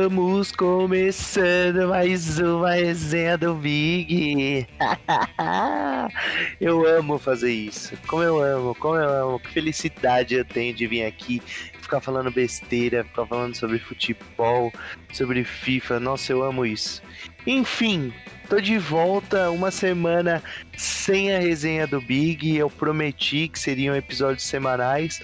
[0.00, 4.66] Estamos começando mais uma resenha do Big.
[6.58, 7.92] eu amo fazer isso.
[8.06, 9.38] Como eu amo, como eu amo.
[9.38, 11.42] Que felicidade eu tenho de vir aqui
[11.82, 14.72] ficar falando besteira, ficar falando sobre futebol,
[15.12, 16.00] sobre FIFA.
[16.00, 17.02] Nossa, eu amo isso.
[17.46, 18.10] Enfim,
[18.48, 20.42] tô de volta uma semana
[20.78, 22.56] sem a resenha do Big.
[22.56, 25.20] Eu prometi que seriam episódios semanais.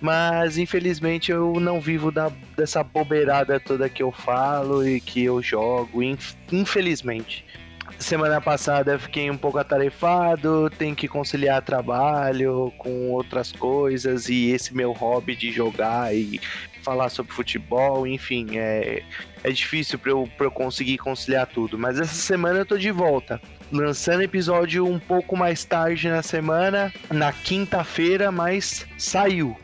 [0.00, 5.42] Mas infelizmente eu não vivo da, dessa bobeirada toda que eu falo e que eu
[5.42, 6.02] jogo,
[6.50, 7.44] infelizmente.
[7.98, 14.50] Semana passada eu fiquei um pouco atarefado, tenho que conciliar trabalho com outras coisas e
[14.50, 16.40] esse meu hobby de jogar e
[16.82, 19.02] falar sobre futebol, enfim, é,
[19.42, 21.78] é difícil para eu, eu conseguir conciliar tudo.
[21.78, 23.40] Mas essa semana eu tô de volta
[23.72, 29.56] lançando episódio um pouco mais tarde na semana, na quinta-feira, mas saiu.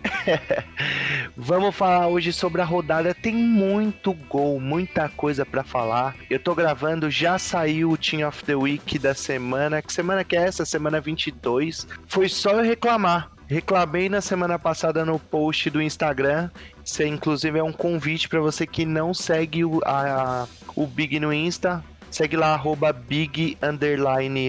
[1.36, 3.14] Vamos falar hoje sobre a rodada.
[3.14, 6.14] Tem muito gol, muita coisa para falar.
[6.30, 9.82] Eu tô gravando, já saiu o Team of the Week da semana.
[9.82, 10.64] Que semana que é essa?
[10.64, 11.86] Semana 22.
[12.06, 13.30] Foi só eu reclamar.
[13.48, 16.50] Reclamei na semana passada no post do Instagram.
[16.86, 21.32] Isso inclusive é um convite para você que não segue o, a, o Big no
[21.32, 23.58] Insta Segue lá, arroba big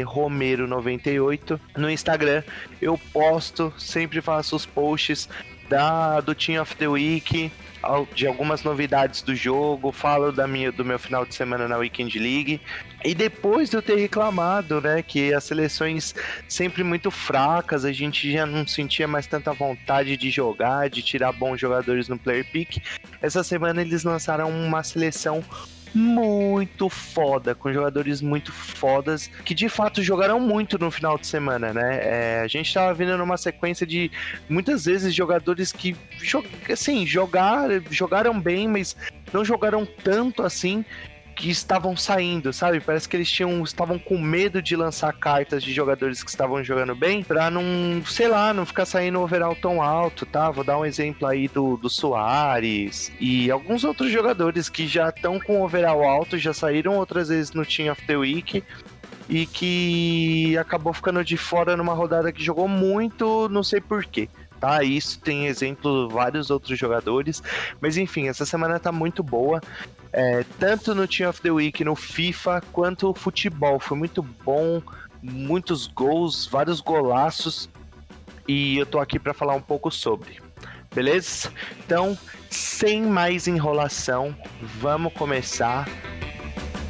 [0.05, 2.43] romero 98 no Instagram.
[2.81, 5.27] Eu posto, sempre faço os posts
[5.67, 7.51] da, do Team of the Week,
[8.13, 12.17] de algumas novidades do jogo, falo da minha, do meu final de semana na Weekend
[12.19, 12.61] League.
[13.03, 16.13] E depois de eu ter reclamado, né, que as seleções
[16.47, 21.31] sempre muito fracas, a gente já não sentia mais tanta vontade de jogar, de tirar
[21.31, 22.77] bons jogadores no player pick.
[23.21, 25.43] Essa semana eles lançaram uma seleção
[25.97, 31.73] muito foda, com jogadores muito fodas, que de fato jogaram muito no final de semana,
[31.73, 31.99] né?
[32.03, 34.11] É, a gente tava vindo numa sequência de
[34.47, 35.95] muitas vezes jogadores que,
[36.71, 38.95] assim, jogar, jogaram bem, mas
[39.33, 40.85] não jogaram tanto assim
[41.37, 42.79] que estavam saindo, sabe?
[42.79, 46.95] Parece que eles tinham estavam com medo de lançar cartas de jogadores que estavam jogando
[46.95, 47.61] bem para não,
[48.07, 50.49] sei lá, não ficar saindo overall tão alto, tá?
[50.49, 55.39] Vou dar um exemplo aí do, do Soares e alguns outros jogadores que já estão
[55.39, 58.63] com overall alto, já saíram outras vezes no Team of the Week
[59.29, 64.27] e que acabou ficando de fora numa rodada que jogou muito, não sei porquê
[64.59, 64.83] tá?
[64.83, 67.43] Isso tem exemplo vários outros jogadores,
[67.79, 69.61] mas enfim, essa semana tá muito boa
[70.17, 73.79] é, tanto no Team of the Week, no FIFA, quanto o futebol.
[73.79, 74.81] Foi muito bom,
[75.21, 77.69] muitos gols, vários golaços.
[78.47, 80.41] E eu tô aqui para falar um pouco sobre.
[80.91, 81.51] Beleza?
[81.85, 82.17] Então,
[82.49, 84.35] sem mais enrolação,
[84.79, 85.87] vamos começar.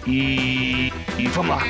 [0.08, 1.64] E, e vamos lá.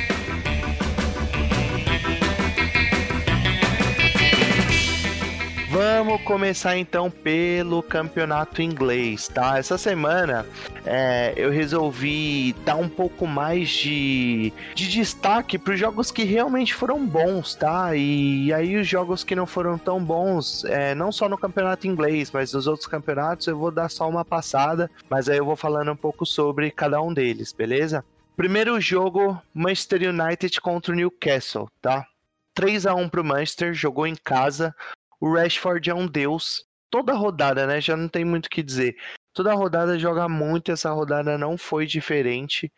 [5.70, 9.58] Vamos começar então pelo campeonato inglês, tá?
[9.58, 10.46] Essa semana
[10.86, 16.72] é, eu resolvi dar um pouco mais de, de destaque para os jogos que realmente
[16.72, 17.94] foram bons, tá?
[17.94, 22.30] E, aí os jogos que não foram tão bons, é, não só no campeonato inglês,
[22.32, 25.92] mas nos outros campeonatos, eu vou dar só uma passada, mas aí eu vou falando
[25.92, 28.02] um pouco sobre cada um deles, beleza?
[28.34, 32.06] Primeiro jogo, Manchester United contra o Newcastle, tá?
[32.54, 34.74] 3 a 1 para o Manchester, jogou em casa.
[35.20, 36.64] O Rashford é um deus.
[36.90, 37.80] Toda rodada, né?
[37.80, 38.96] Já não tem muito o que dizer.
[39.34, 42.72] Toda rodada joga muito, essa rodada não foi diferente.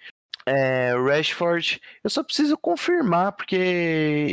[0.46, 3.54] É, Rashford, eu só preciso confirmar, porque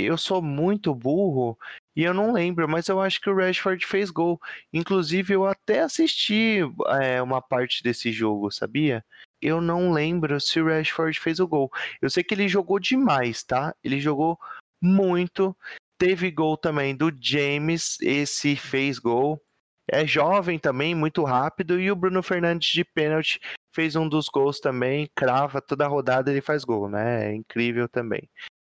[0.03, 1.57] eu sou muito burro
[1.95, 4.39] e eu não lembro, mas eu acho que o Rashford fez gol.
[4.73, 6.59] Inclusive, eu até assisti
[7.01, 9.03] é, uma parte desse jogo, sabia?
[9.41, 11.71] Eu não lembro se o Rashford fez o gol.
[12.01, 13.75] Eu sei que ele jogou demais, tá?
[13.83, 14.39] Ele jogou
[14.81, 15.55] muito.
[15.97, 19.41] Teve gol também do James, esse fez gol.
[19.89, 21.79] É jovem também, muito rápido.
[21.79, 23.39] E o Bruno Fernandes de pênalti
[23.73, 25.09] fez um dos gols também.
[25.15, 27.31] Crava toda a rodada, ele faz gol, né?
[27.31, 28.29] É incrível também.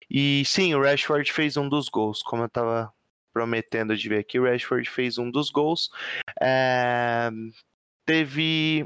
[0.09, 2.93] E sim, o Rashford fez um dos gols, como eu tava
[3.33, 4.39] prometendo de ver aqui.
[4.39, 5.89] O Rashford fez um dos gols.
[6.41, 7.29] É...
[8.05, 8.85] Teve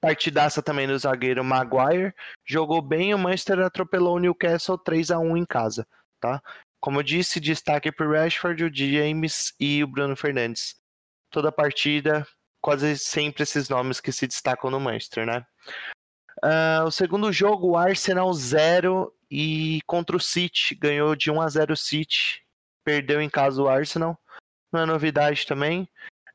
[0.00, 2.14] partidaça também do zagueiro Maguire.
[2.44, 5.86] Jogou bem, o Manchester atropelou o Newcastle 3 a 1 em casa,
[6.20, 6.42] tá?
[6.80, 10.76] Como eu disse, destaque para o Rashford, o James e o Bruno Fernandes.
[11.30, 12.26] Toda partida,
[12.60, 15.44] quase sempre esses nomes que se destacam no Manchester, né?
[16.44, 20.74] Uh, o segundo jogo, o Arsenal 0 e contra o City.
[20.74, 22.42] Ganhou de 1 a 0 o City.
[22.84, 24.16] Perdeu em casa o Arsenal.
[24.72, 25.88] Não é novidade também.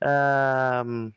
[0.03, 1.11] Uh,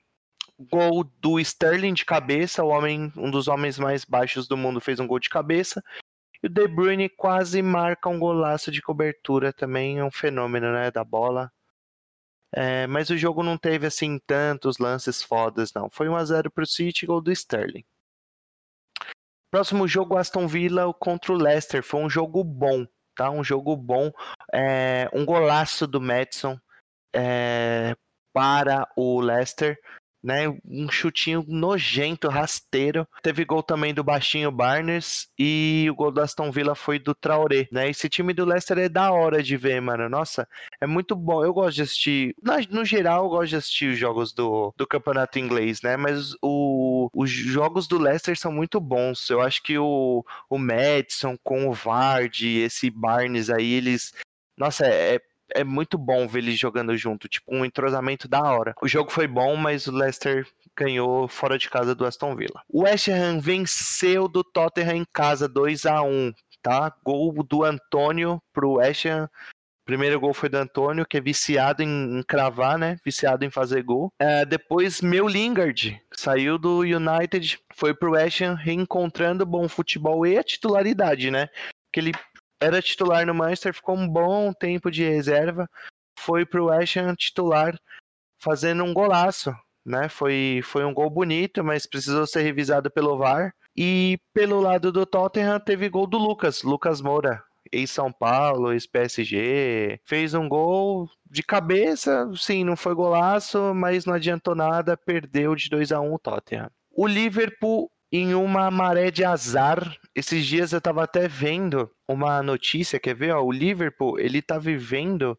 [0.59, 5.01] gol do Sterling de cabeça, o homem, um dos homens mais baixos do mundo, fez
[5.01, 5.83] um gol de cabeça.
[6.47, 10.93] E o De Bruyne quase marca um golaço de cobertura também, é um fenômeno, né,
[10.93, 11.51] da bola.
[12.55, 15.91] É, mas o jogo não teve assim tantos lances fodas, não.
[15.91, 17.85] Foi 1x0 pro City, gol do Sterling.
[19.51, 21.83] Próximo jogo, Aston Villa contra o Leicester.
[21.83, 23.29] Foi um jogo bom, tá?
[23.29, 24.13] Um jogo bom.
[24.55, 26.57] É, um golaço do Madison
[27.13, 27.97] é,
[28.33, 29.77] para o Leicester
[30.27, 30.49] né?
[30.65, 33.07] Um chutinho nojento, rasteiro.
[33.23, 37.69] Teve gol também do baixinho Barnes e o gol do Aston Villa foi do Traoré,
[37.71, 37.89] né?
[37.89, 40.09] Esse time do Leicester é da hora de ver, mano.
[40.09, 40.49] Nossa,
[40.81, 41.45] é muito bom.
[41.45, 42.35] Eu gosto de assistir,
[42.71, 45.97] no geral, eu gosto de assistir os jogos do, do campeonato inglês, né?
[45.97, 49.31] Mas o, os jogos do Leicester são muito bons.
[49.31, 54.13] Eu acho que o, o Madison com o Vardy, esse Barnes aí, eles
[54.57, 55.21] nossa, é,
[55.55, 58.75] é muito bom ver eles jogando junto, tipo um entrosamento da hora.
[58.83, 60.47] O jogo foi bom, mas o Leicester
[60.77, 62.63] ganhou fora de casa do Aston Villa.
[62.69, 66.33] O West Ham venceu do Tottenham em casa 2 a 1,
[66.63, 66.93] tá?
[67.05, 69.29] Gol do Antônio pro West Ham.
[69.87, 72.99] Primeiro gol foi do Antônio, que é viciado em, em cravar, né?
[73.05, 74.13] Viciado em fazer gol.
[74.19, 80.37] É, depois, meu Lingard saiu do United, foi pro West Ham, reencontrando bom futebol e
[80.37, 81.49] a titularidade, né?
[81.93, 82.13] Que ele
[82.61, 85.69] era titular no Manchester, ficou um bom tempo de reserva,
[86.19, 87.79] foi pro West Ham titular,
[88.39, 89.55] fazendo um golaço,
[89.85, 90.09] né?
[90.09, 93.55] Foi, foi um gol bonito, mas precisou ser revisado pelo VAR.
[93.77, 100.33] E pelo lado do Tottenham teve gol do Lucas, Lucas Moura, ex-São Paulo, ex-PSG, fez
[100.33, 105.93] um gol de cabeça, sim, não foi golaço, mas não adiantou nada, perdeu de 2
[105.93, 106.71] a 1 o Tottenham.
[106.91, 109.97] O Liverpool em uma maré de azar.
[110.17, 113.35] Esses dias eu tava até vendo uma notícia, quer ver?
[113.35, 115.39] Ó, o Liverpool, ele tá vivendo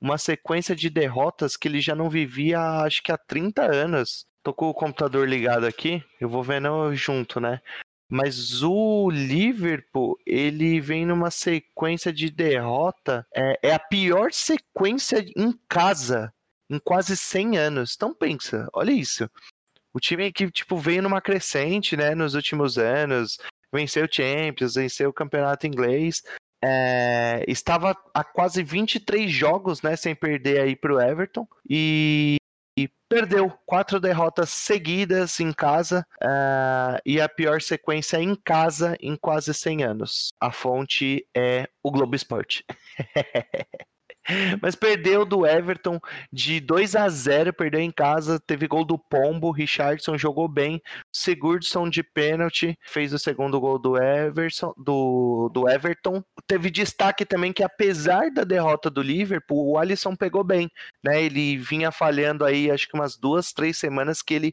[0.00, 4.26] uma sequência de derrotas que ele já não vivia acho que há 30 anos.
[4.42, 7.60] Tô com o computador ligado aqui, eu vou vendo junto, né?
[8.10, 15.52] Mas o Liverpool, ele vem numa sequência de derrota, é, é a pior sequência em
[15.68, 16.34] casa
[16.68, 17.94] em quase 100 anos.
[17.94, 19.30] Então pensa, olha isso.
[19.94, 23.38] O time que, tipo, veio numa crescente, né, nos últimos anos,
[23.72, 26.22] venceu o Champions, venceu o campeonato inglês,
[26.62, 32.36] é, estava há quase 23 jogos, né, sem perder aí pro Everton, e,
[32.78, 39.16] e perdeu quatro derrotas seguidas em casa, uh, e a pior sequência em casa em
[39.16, 40.28] quase 100 anos.
[40.40, 42.64] A fonte é o Globo Esporte.
[44.60, 46.00] Mas perdeu do Everton
[46.32, 50.82] de 2 a 0 perdeu em casa, teve gol do Pombo, Richardson jogou bem,
[51.12, 56.22] Sigurdsson de pênalti, fez o segundo gol do Everson, do, do Everton.
[56.46, 60.70] Teve destaque também que apesar da derrota do Liverpool, o Alisson pegou bem,
[61.02, 61.22] né?
[61.22, 64.52] Ele vinha falhando aí acho que umas duas, três semanas que ele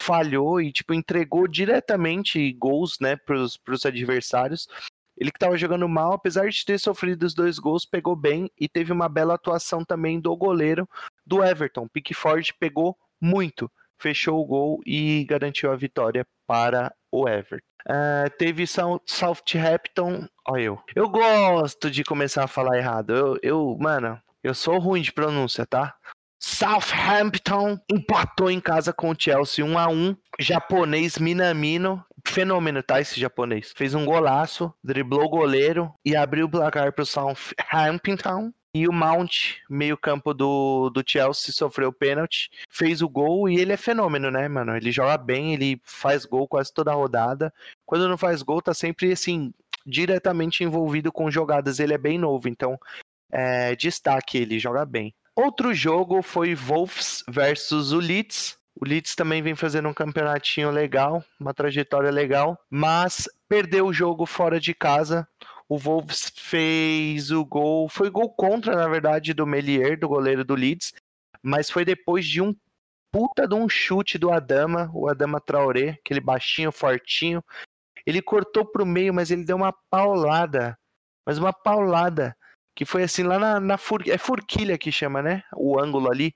[0.00, 4.68] falhou e tipo entregou diretamente gols, né, para os adversários.
[5.16, 8.68] Ele que estava jogando mal, apesar de ter sofrido os dois gols, pegou bem e
[8.68, 10.88] teve uma bela atuação também do goleiro
[11.24, 11.88] do Everton.
[11.88, 17.64] Pickford pegou muito, fechou o gol e garantiu a vitória para o Everton.
[17.86, 20.78] Uh, teve Southampton, olha eu.
[20.96, 23.14] Eu gosto de começar a falar errado.
[23.14, 25.94] Eu, eu, mano, eu sou ruim de pronúncia, tá?
[26.40, 30.16] Southampton empatou em casa com o Chelsea 1 a 1.
[30.38, 33.00] Japonês Minamino fenômeno, tá?
[33.00, 33.72] Esse japonês.
[33.74, 38.52] Fez um golaço, driblou o goleiro e abriu o placar pro Southampton.
[38.76, 43.76] E o Mount, meio-campo do, do Chelsea, sofreu pênalti, fez o gol e ele é
[43.76, 44.76] fenômeno, né, mano?
[44.76, 47.54] Ele joga bem, ele faz gol quase toda a rodada.
[47.86, 49.54] Quando não faz gol, tá sempre assim,
[49.86, 51.78] diretamente envolvido com jogadas.
[51.78, 52.76] Ele é bem novo, então
[53.30, 55.14] é, destaque, ele joga bem.
[55.36, 58.56] Outro jogo foi Wolves versus o Leeds.
[58.76, 64.26] O Leeds também vem fazendo um campeonatinho legal, uma trajetória legal, mas perdeu o jogo
[64.26, 65.26] fora de casa.
[65.68, 70.54] O Wolves fez o gol, foi gol contra, na verdade, do Melier, do goleiro do
[70.54, 70.92] Leeds,
[71.42, 72.54] mas foi depois de um
[73.12, 77.42] puta de um chute do Adama, o Adama Traoré, aquele baixinho, fortinho.
[78.04, 80.76] Ele cortou pro meio, mas ele deu uma paulada,
[81.24, 82.36] mas uma paulada
[82.74, 85.44] que foi assim lá na, na for, é forquilha que chama, né?
[85.54, 86.34] O ângulo ali.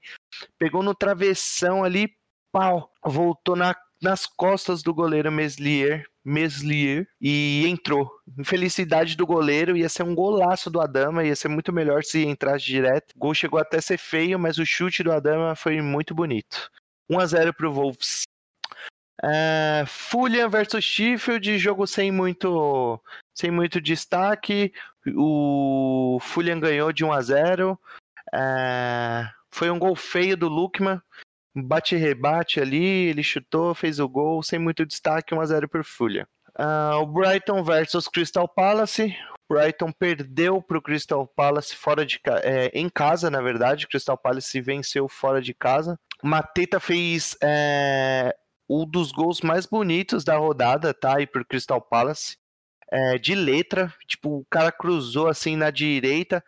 [0.56, 2.08] Pegou no travessão ali,
[2.52, 8.10] pau, voltou na, nas costas do goleiro Meslier, Meslier e entrou.
[8.38, 12.64] Infelicidade do goleiro, ia ser um golaço do Adama, ia ser muito melhor se entrasse
[12.66, 13.12] direto.
[13.16, 16.70] O gol chegou até a ser feio, mas o chute do Adama foi muito bonito.
[17.08, 18.24] 1 a 0 pro Wolves.
[19.22, 23.00] Uh, Fulham versus Sheffield, jogo sem muito
[23.34, 24.72] sem muito destaque.
[25.16, 27.72] O Fulham ganhou de 1 a 0.
[28.34, 31.00] Uh, foi um gol feio do Lukman,
[31.54, 36.26] bate-rebate ali, ele chutou, fez o gol, sem muito destaque, 1x0 por Fulham.
[36.58, 39.14] Uh, o Brighton versus Crystal Palace.
[39.48, 43.86] Brighton perdeu para o Crystal Palace fora de é, em casa, na verdade.
[43.86, 45.98] O Crystal Palace venceu fora de casa.
[46.22, 48.34] Mateta fez é,
[48.68, 51.16] um dos gols mais bonitos da rodada, tá?
[51.16, 52.36] Aí pro Crystal Palace.
[52.90, 56.42] É, de letra, tipo, o cara cruzou assim na direita,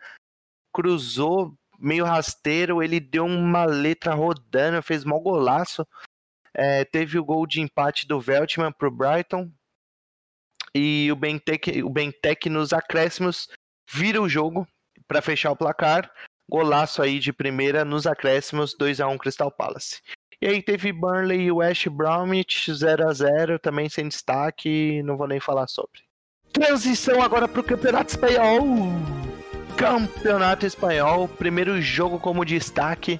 [0.73, 5.85] cruzou meio rasteiro, ele deu uma letra rodando, fez mal golaço.
[6.53, 9.49] É, teve o gol de empate do Veltman pro Brighton.
[10.73, 13.49] E o Bentec, o Bentec nos acréscimos
[13.91, 14.67] vira o jogo
[15.07, 16.09] para fechar o placar.
[16.49, 20.01] Golaço aí de primeira nos acréscimos, 2 a 1 Crystal Palace.
[20.41, 25.27] E aí teve Burnley e West Bromwich 0 a 0 também sem destaque, não vou
[25.27, 26.01] nem falar sobre.
[26.51, 29.20] Transição agora para o Campeonato Espanhol.
[29.81, 33.19] Campeonato Espanhol, primeiro jogo como destaque,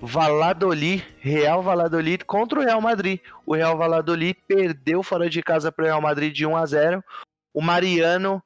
[0.00, 3.18] Valladolid, Real Valladolid contra o Real Madrid.
[3.44, 7.04] O Real Valladolid perdeu fora de casa para o Real Madrid de 1 a 0.
[7.52, 8.40] O Mariano,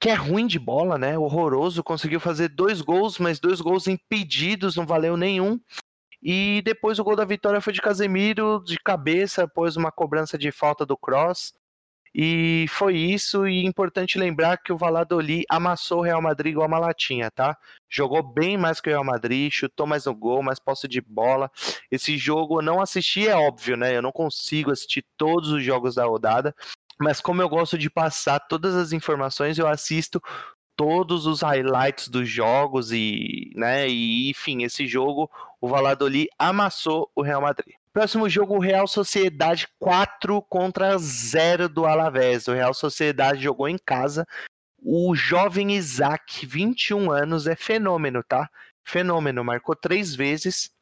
[0.00, 1.16] que é ruim de bola, né?
[1.16, 5.60] Horroroso, conseguiu fazer dois gols, mas dois gols impedidos, não valeu nenhum.
[6.20, 10.50] E depois o gol da vitória foi de Casemiro, de cabeça, após uma cobrança de
[10.50, 11.54] falta do Cross.
[12.14, 16.78] E foi isso, e importante lembrar que o Valladolid amassou o Real Madrid igual uma
[16.78, 17.56] latinha, tá?
[17.88, 21.50] Jogou bem mais que o Real Madrid, chutou mais no gol, mais posse de bola.
[21.90, 23.96] Esse jogo eu não assisti, é óbvio, né?
[23.96, 26.54] Eu não consigo assistir todos os jogos da rodada,
[27.00, 30.22] mas como eu gosto de passar todas as informações, eu assisto
[30.76, 35.30] todos os highlights dos jogos e, né, e enfim, esse jogo
[35.60, 37.74] o Valladolid amassou o Real Madrid.
[37.94, 42.48] Próximo jogo, Real Sociedade 4 contra 0 do Alavés.
[42.48, 44.26] O Real Sociedade jogou em casa.
[44.82, 48.50] O jovem Isaac, 21 anos, é fenômeno, tá?
[48.84, 50.72] Fenômeno, marcou três vezes.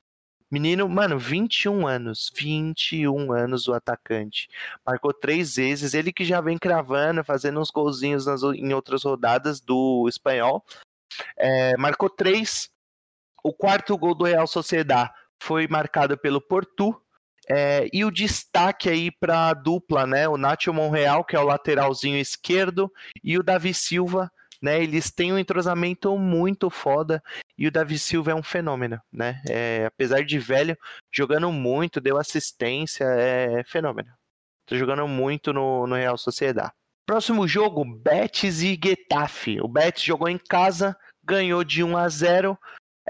[0.51, 2.33] Menino, mano, 21 anos.
[2.35, 4.49] 21 anos o atacante.
[4.85, 5.93] Marcou três vezes.
[5.93, 10.65] Ele que já vem cravando, fazendo uns golzinhos nas, em outras rodadas do espanhol.
[11.37, 12.71] É, marcou três.
[13.45, 16.97] O quarto gol do Real Sociedade foi marcado pelo Portu.
[17.49, 20.29] É, e o destaque aí para a dupla, né?
[20.29, 22.91] O Nacho Monreal, que é o lateralzinho esquerdo,
[23.23, 24.31] e o Davi Silva,
[24.63, 24.81] né?
[24.81, 27.21] Eles têm um entrosamento muito foda
[27.59, 29.43] e o Davi Silva é um fenômeno, né?
[29.49, 30.79] É, apesar de velho,
[31.13, 34.09] jogando muito, deu assistência, é fenômeno.
[34.65, 36.73] Tá jogando muito no, no Real Sociedade.
[37.05, 39.61] Próximo jogo, Betis e Getafe.
[39.61, 42.59] O Betis jogou em casa, ganhou de 1 a 0.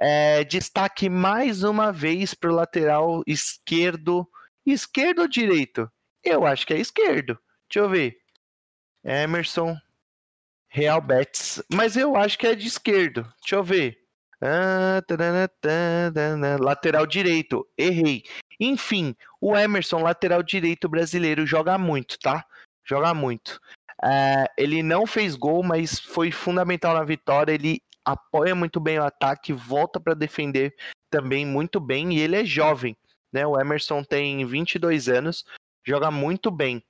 [0.00, 4.28] É, destaque mais uma vez para o lateral esquerdo.
[4.64, 5.90] Esquerdo ou direito?
[6.22, 7.38] Eu acho que é esquerdo.
[7.68, 8.16] Deixa eu ver.
[9.04, 9.76] Emerson
[10.68, 11.62] Real Betis.
[11.72, 13.22] Mas eu acho que é de esquerdo.
[13.40, 13.98] Deixa eu ver.
[14.40, 15.00] Ah,
[16.60, 17.66] lateral direito.
[17.78, 18.24] Errei.
[18.58, 22.44] Enfim, o Emerson, lateral direito brasileiro, joga muito, tá?
[22.84, 23.60] Joga muito.
[24.02, 27.52] Uh, ele não fez gol, mas foi fundamental na vitória.
[27.52, 30.74] Ele apoia muito bem o ataque, volta para defender
[31.10, 32.96] também muito bem e ele é jovem,
[33.32, 33.46] né?
[33.46, 35.44] O Emerson tem 22 anos,
[35.84, 36.82] joga muito bem.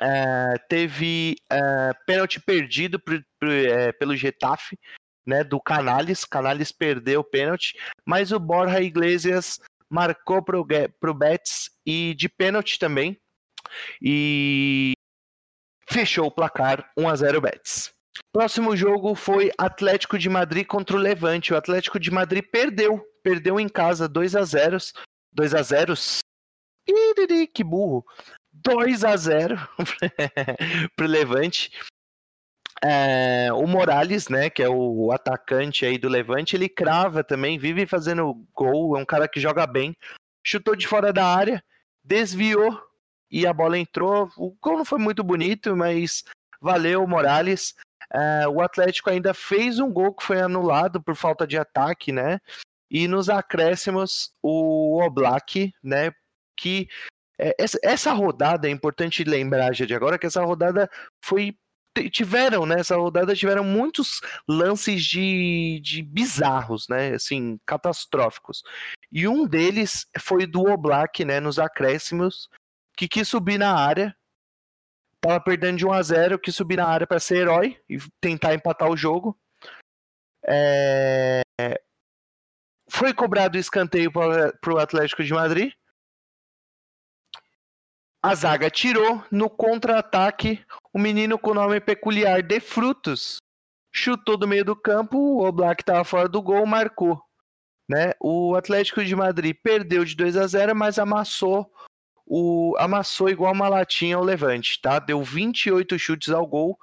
[0.00, 4.78] É, teve é, pênalti perdido pro, pro, é, pelo Getafe,
[5.26, 5.42] né?
[5.44, 10.66] Do Canales, Canales perdeu o pênalti, mas o Borja Iglesias marcou pro,
[11.00, 13.20] pro Betis e de pênalti também
[14.00, 14.92] e
[15.88, 17.92] fechou o placar 1 a 0 Betis.
[18.32, 21.52] Próximo jogo foi Atlético de Madrid contra o Levante.
[21.52, 24.78] O Atlético de Madrid perdeu, perdeu em casa 2 a 0,
[25.32, 25.94] 2 a 0.
[27.52, 28.04] Que burro.
[28.52, 29.56] 2 a 0
[30.96, 31.70] pro Levante.
[32.82, 37.86] É, o Morales, né, que é o atacante aí do Levante, ele crava também, vive
[37.86, 39.94] fazendo gol, é um cara que joga bem.
[40.42, 41.62] Chutou de fora da área,
[42.02, 42.80] desviou
[43.30, 44.30] e a bola entrou.
[44.36, 46.24] O gol não foi muito bonito, mas
[46.60, 47.74] valeu, Morales.
[48.12, 52.40] Uh, o Atlético ainda fez um gol que foi anulado por falta de ataque, né?
[52.90, 56.10] E nos acréscimos, o Oblak, né?
[56.56, 56.88] Que
[57.38, 60.90] é, essa rodada é importante lembrar já de agora que essa rodada
[61.24, 61.56] foi
[62.12, 62.80] tiveram, né?
[62.80, 67.14] Essa rodada tiveram muitos lances de, de bizarros, né?
[67.14, 68.62] Assim, catastróficos.
[69.10, 71.40] E um deles foi do Oblak, né?
[71.40, 72.48] Nos acréscimos,
[72.96, 74.14] que quis subir na área
[75.20, 78.54] Tava perdendo de 1 a 0 que subir na área para ser herói e tentar
[78.54, 79.38] empatar o jogo.
[80.46, 81.42] É...
[82.88, 85.72] Foi cobrado o escanteio para o Atlético de Madrid.
[88.22, 89.24] A zaga tirou.
[89.30, 93.38] No contra-ataque, o menino com nome peculiar de Frutos
[93.92, 95.18] chutou do meio do campo.
[95.18, 97.22] O Oblak estava fora do gol, marcou.
[97.88, 98.12] Né?
[98.20, 101.70] O Atlético de Madrid perdeu de 2 a 0, mas amassou
[102.32, 105.00] o, amassou igual uma latinha ao Levante, tá?
[105.00, 106.78] Deu 28 chutes ao gol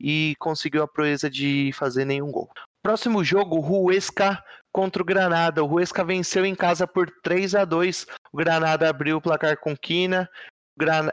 [0.00, 2.50] e conseguiu a proeza de fazer nenhum gol.
[2.82, 5.62] Próximo jogo, Huesca contra o Granada.
[5.62, 9.76] O Huesca venceu em casa por 3 a 2 O Granada abriu o placar com
[9.76, 10.28] Quina.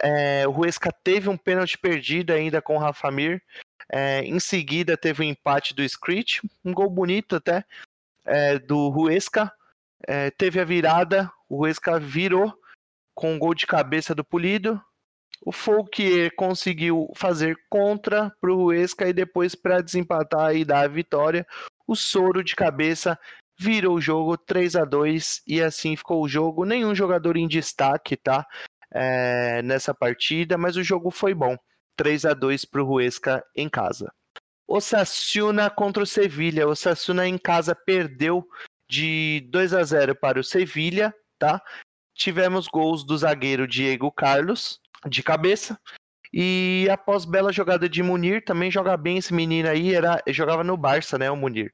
[0.01, 3.39] É, o Huesca teve um pênalti perdido ainda com o Rafa Mir.
[3.87, 7.63] É, em seguida teve o um empate do Screech, um gol bonito até,
[8.25, 9.51] é, do Huesca.
[10.07, 12.51] É, teve a virada, o Huesca virou
[13.15, 14.79] com um gol de cabeça do Polido.
[15.41, 20.87] O Fouquier conseguiu fazer contra para o Huesca e depois para desempatar e dar a
[20.87, 21.47] vitória.
[21.87, 23.17] O Soro de cabeça
[23.57, 26.65] virou o jogo 3 a 2 e assim ficou o jogo.
[26.65, 28.45] Nenhum jogador em destaque, tá?
[28.91, 31.57] É, nessa partida, mas o jogo foi bom.
[31.97, 34.11] 3 a 2 para o Huesca em casa.
[34.67, 36.67] O Sassuna contra o Sevilha.
[36.67, 38.45] O Sassuna em casa perdeu
[38.89, 41.61] de 2 a 0 para o Sevilha, tá?
[42.15, 45.79] Tivemos gols do zagueiro Diego Carlos de cabeça.
[46.33, 50.75] E após bela jogada de Munir, também joga bem esse menino aí, era, jogava no
[50.75, 51.73] Barça, né, o Munir.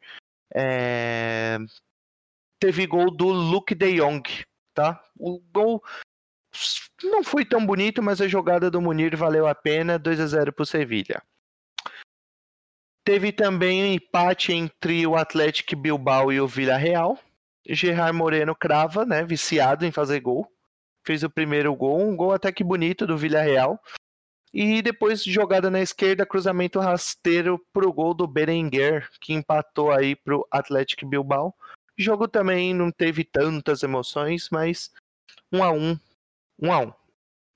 [0.54, 1.58] É...
[2.60, 4.22] Teve gol do Luke de Jong,
[4.74, 5.04] tá?
[5.18, 5.82] O gol
[7.04, 10.54] não foi tão bonito, mas a jogada do Munir valeu a pena, 2 a 0
[10.54, 11.24] para o Sevilha.
[13.04, 17.18] Teve também um empate entre o Atlético Bilbao e o Villarreal.
[17.68, 20.52] Gerard Moreno crava, né, viciado em fazer gol.
[21.06, 23.82] Fez o primeiro gol, um gol até que bonito do Villarreal.
[24.54, 30.46] E depois jogada na esquerda, cruzamento rasteiro pro gol do Berenguer, que empatou aí pro
[30.52, 31.56] Atlético Bilbao.
[31.98, 34.92] O jogo também não teve tantas emoções, mas
[35.52, 35.98] um a um,
[36.60, 36.94] um a um.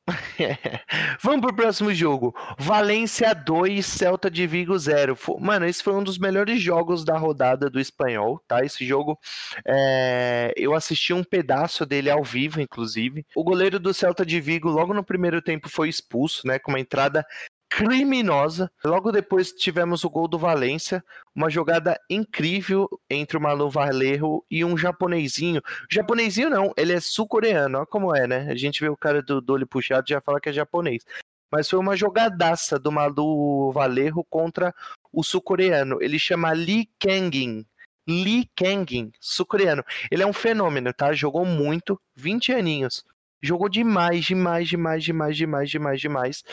[1.21, 2.35] Vamos pro próximo jogo.
[2.59, 5.17] Valência 2, Celta de Vigo 0.
[5.39, 8.63] Mano, esse foi um dos melhores jogos da rodada do espanhol, tá?
[8.63, 9.19] Esse jogo
[9.65, 10.53] é...
[10.55, 13.25] eu assisti um pedaço dele ao vivo, inclusive.
[13.35, 16.59] O goleiro do Celta de Vigo, logo no primeiro tempo, foi expulso, né?
[16.59, 17.25] Com uma entrada
[17.69, 18.71] criminosa.
[18.83, 21.03] Logo depois tivemos o gol do Valência,
[21.35, 25.61] uma jogada incrível entre o Malu Valerro e um japonesinho.
[25.91, 28.47] Japonesinho não, ele é sul-coreano, olha como é, né?
[28.49, 31.03] A gente vê o cara do, do olho puxado já fala que é japonês.
[31.51, 34.73] Mas foi uma jogadaça do Malu Valerro contra
[35.11, 36.01] o sul-coreano.
[36.01, 37.65] Ele chama Lee Kangin.
[38.07, 39.83] Lee Kangin, sul-coreano.
[40.11, 41.13] Ele é um fenômeno, tá?
[41.13, 43.03] Jogou muito, 20 aninhos.
[43.41, 46.43] Jogou demais, demais, demais, demais, demais, demais, demais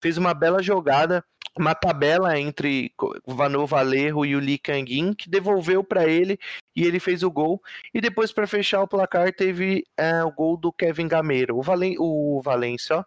[0.00, 1.24] fez uma bela jogada,
[1.58, 2.92] uma tabela entre
[3.26, 6.38] Vanu Valerro e o Lee Kangin, que devolveu para ele
[6.74, 7.60] e ele fez o gol.
[7.92, 11.56] E depois, para fechar o placar, teve é, o gol do Kevin Gameiro.
[11.56, 13.04] O, Valen o Valência, ó.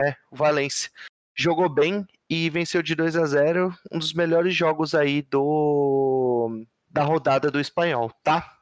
[0.00, 0.90] É, o Valência.
[1.36, 7.02] Jogou bem e venceu de 2 a 0 Um dos melhores jogos aí do da
[7.02, 8.53] rodada do espanhol, tá?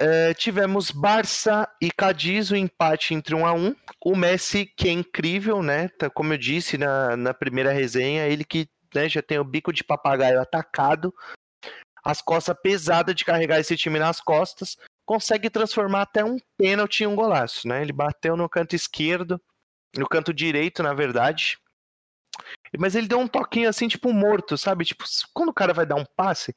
[0.00, 4.88] Uh, tivemos Barça e Cadiz, o um empate entre 1 a 1 O Messi, que
[4.88, 5.88] é incrível, né?
[5.88, 9.72] Tá, como eu disse na, na primeira resenha, ele que né, já tem o bico
[9.72, 11.14] de papagaio atacado,
[12.04, 17.06] as costas pesadas de carregar esse time nas costas, consegue transformar até um pênalti em
[17.06, 17.80] um golaço, né?
[17.80, 19.40] Ele bateu no canto esquerdo,
[19.96, 21.58] no canto direito, na verdade.
[22.78, 24.84] Mas ele deu um toquinho assim, tipo morto, sabe?
[24.84, 26.54] Tipo, quando o cara vai dar um passe,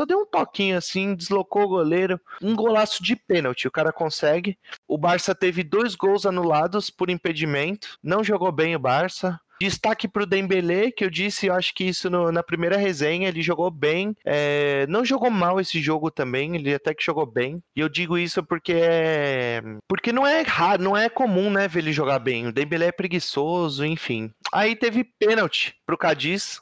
[0.00, 2.18] só deu um toquinho assim, deslocou o goleiro.
[2.42, 4.58] Um golaço de pênalti, o cara consegue.
[4.88, 7.98] O Barça teve dois gols anulados por impedimento.
[8.02, 9.38] Não jogou bem o Barça.
[9.60, 13.28] Destaque para o Dembele, que eu disse, eu acho que isso no, na primeira resenha,
[13.28, 14.16] ele jogou bem.
[14.24, 17.62] É, não jogou mal esse jogo também, ele até que jogou bem.
[17.76, 19.60] E eu digo isso porque é.
[19.86, 22.46] Porque não é raro, não é comum, né, ver ele jogar bem.
[22.46, 24.30] O Dembele é preguiçoso, enfim.
[24.50, 26.58] Aí teve pênalti pro Cadiz,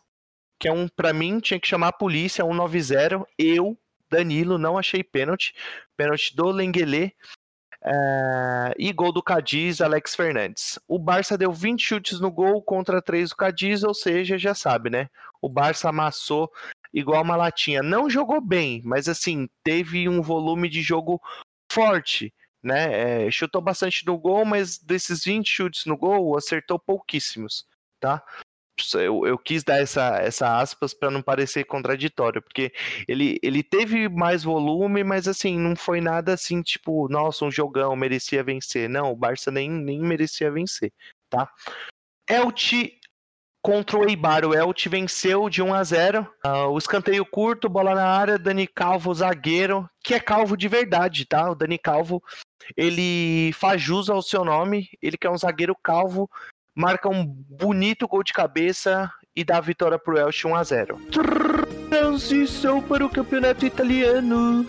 [0.58, 3.24] que é um, para mim, tinha que chamar a polícia, 190.
[3.38, 3.78] Eu,
[4.10, 5.54] Danilo, não achei pênalti.
[5.96, 7.14] Pênalti do Lenguele.
[7.80, 10.78] É, e gol do Cadiz, Alex Fernandes.
[10.88, 14.90] O Barça deu 20 chutes no gol contra 3 do Cadiz, ou seja, já sabe,
[14.90, 15.08] né?
[15.40, 16.50] O Barça amassou
[16.92, 17.82] igual uma latinha.
[17.82, 21.20] Não jogou bem, mas assim, teve um volume de jogo
[21.70, 23.26] forte, né?
[23.26, 27.64] É, chutou bastante no gol, mas desses 20 chutes no gol, acertou pouquíssimos,
[28.00, 28.24] tá?
[28.94, 32.72] Eu, eu quis dar essa, essa aspas para não parecer contraditório, porque
[33.06, 37.94] ele, ele teve mais volume, mas assim, não foi nada assim, tipo, nossa, um jogão,
[37.96, 38.88] merecia vencer.
[38.88, 40.92] Não, o Barça nem, nem merecia vencer,
[41.30, 41.50] tá?
[42.28, 42.98] Elche
[43.62, 47.68] contra o Eibar, o Elche venceu de 1 a 0 uh, ah, O escanteio curto,
[47.68, 51.50] bola na área, Dani Calvo, zagueiro, que é calvo de verdade, tá?
[51.50, 52.22] O Dani Calvo,
[52.76, 56.30] ele faz jus ao seu nome, ele que é um zagueiro calvo,
[56.78, 61.00] marca um bonito gol de cabeça e dá a vitória pro Elche 1 a 0.
[61.90, 64.64] Transição para o campeonato italiano.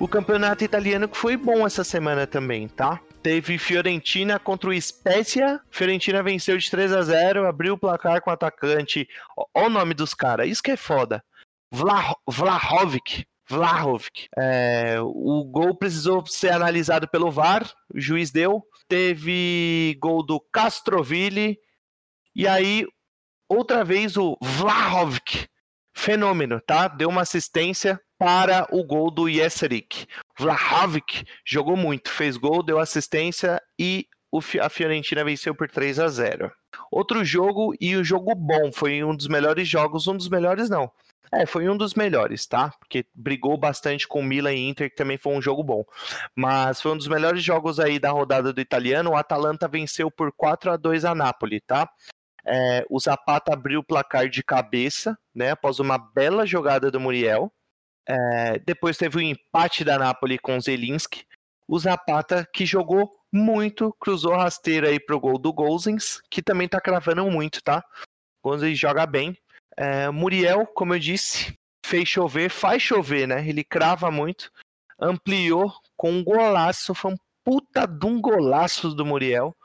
[0.00, 3.00] O campeonato italiano que foi bom essa semana também, tá?
[3.22, 5.60] teve Fiorentina contra o Spezia.
[5.70, 9.06] Fiorentina venceu de 3 a 0 abriu o placar com o atacante.
[9.54, 11.22] Olha o nome dos caras, isso que é foda.
[11.70, 13.26] Vlah, Vlahovic.
[13.50, 14.28] Vlahovic.
[14.38, 18.62] É, o gol precisou ser analisado pelo VAR, o juiz deu.
[18.88, 21.58] Teve gol do Castroville.
[22.34, 22.86] E aí,
[23.48, 25.46] outra vez, o Vlahovic.
[25.94, 26.86] Fenômeno, tá?
[26.86, 30.06] Deu uma assistência para o gol do Jeserik.
[30.38, 34.06] Vlahovic jogou muito, fez gol, deu assistência e
[34.60, 36.52] a Fiorentina venceu por 3 a 0.
[36.90, 40.90] Outro jogo e o jogo bom, foi um dos melhores jogos, um dos melhores não.
[41.32, 42.70] É, foi um dos melhores, tá?
[42.78, 45.84] Porque brigou bastante com Milan e Inter, que também foi um jogo bom.
[46.34, 49.10] Mas foi um dos melhores jogos aí da rodada do italiano.
[49.10, 51.88] O Atalanta venceu por 4 a 2 a Napoli, tá?
[52.44, 55.50] É, o Zapata abriu o placar de cabeça, né?
[55.50, 57.52] Após uma bela jogada do Muriel.
[58.08, 61.26] É, depois teve o empate da Napoli com Zelinski.
[61.66, 66.80] O Zapata, que jogou muito, cruzou rasteiro aí pro gol do Gozens, que também tá
[66.80, 67.84] cravando muito, tá?
[68.42, 69.36] Gozens joga bem.
[69.80, 71.54] É, Muriel, como eu disse,
[71.86, 73.48] fez chover, faz chover, né?
[73.48, 74.50] Ele crava muito.
[75.00, 79.56] Ampliou com um golaço, foi um puta de um golaço do Muriel.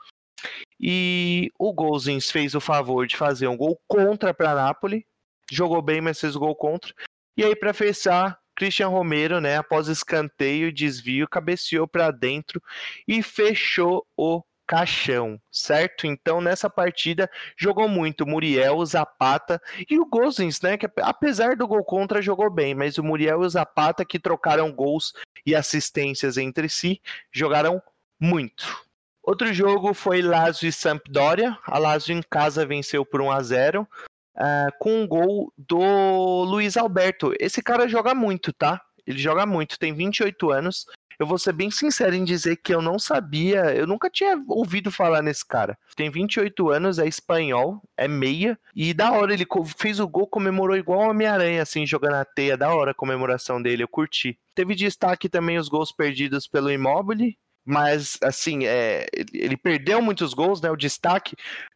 [0.78, 5.04] E o Gozens fez o favor de fazer um gol contra para Napoli.
[5.50, 6.94] Jogou bem, mas fez o gol contra.
[7.36, 12.62] E aí, para fechar, Christian Romero, né, após escanteio, desvio, cabeceou para dentro
[13.08, 16.06] e fechou o caixão, certo?
[16.06, 20.76] Então nessa partida jogou muito Muriel, Zapata e o Gozens, né?
[20.76, 24.72] Que apesar do gol contra jogou bem, mas o Muriel e o Zapata que trocaram
[24.72, 25.12] gols
[25.44, 27.00] e assistências entre si
[27.32, 27.82] jogaram
[28.18, 28.84] muito.
[29.22, 31.56] Outro jogo foi Lazio e Sampdoria.
[31.64, 36.76] A Lazio em casa venceu por 1 a 0 uh, com um gol do Luiz
[36.76, 37.32] Alberto.
[37.40, 38.82] Esse cara joga muito, tá?
[39.06, 40.86] Ele joga muito, tem 28 anos.
[41.18, 44.90] Eu vou ser bem sincero em dizer que eu não sabia, eu nunca tinha ouvido
[44.90, 45.78] falar nesse cara.
[45.96, 49.46] Tem 28 anos, é espanhol, é meia, e da hora ele
[49.78, 53.60] fez o gol, comemorou igual o Homem-Aranha, assim, jogando a teia, da hora a comemoração
[53.60, 54.38] dele, eu curti.
[54.54, 60.60] Teve destaque também os gols perdidos pelo Immobile, mas assim, é, ele perdeu muitos gols,
[60.60, 60.70] né?
[60.70, 61.34] O destaque,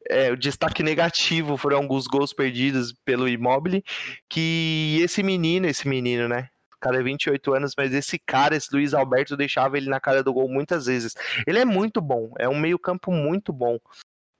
[0.08, 3.82] é, o destaque negativo foram alguns gols perdidos pelo Immobile,
[4.28, 6.50] que esse menino, esse menino, né?
[6.80, 10.32] Cara é 28 anos, mas esse cara, esse Luiz Alberto, deixava ele na cara do
[10.32, 11.14] gol muitas vezes.
[11.46, 13.78] Ele é muito bom, é um meio-campo muito bom.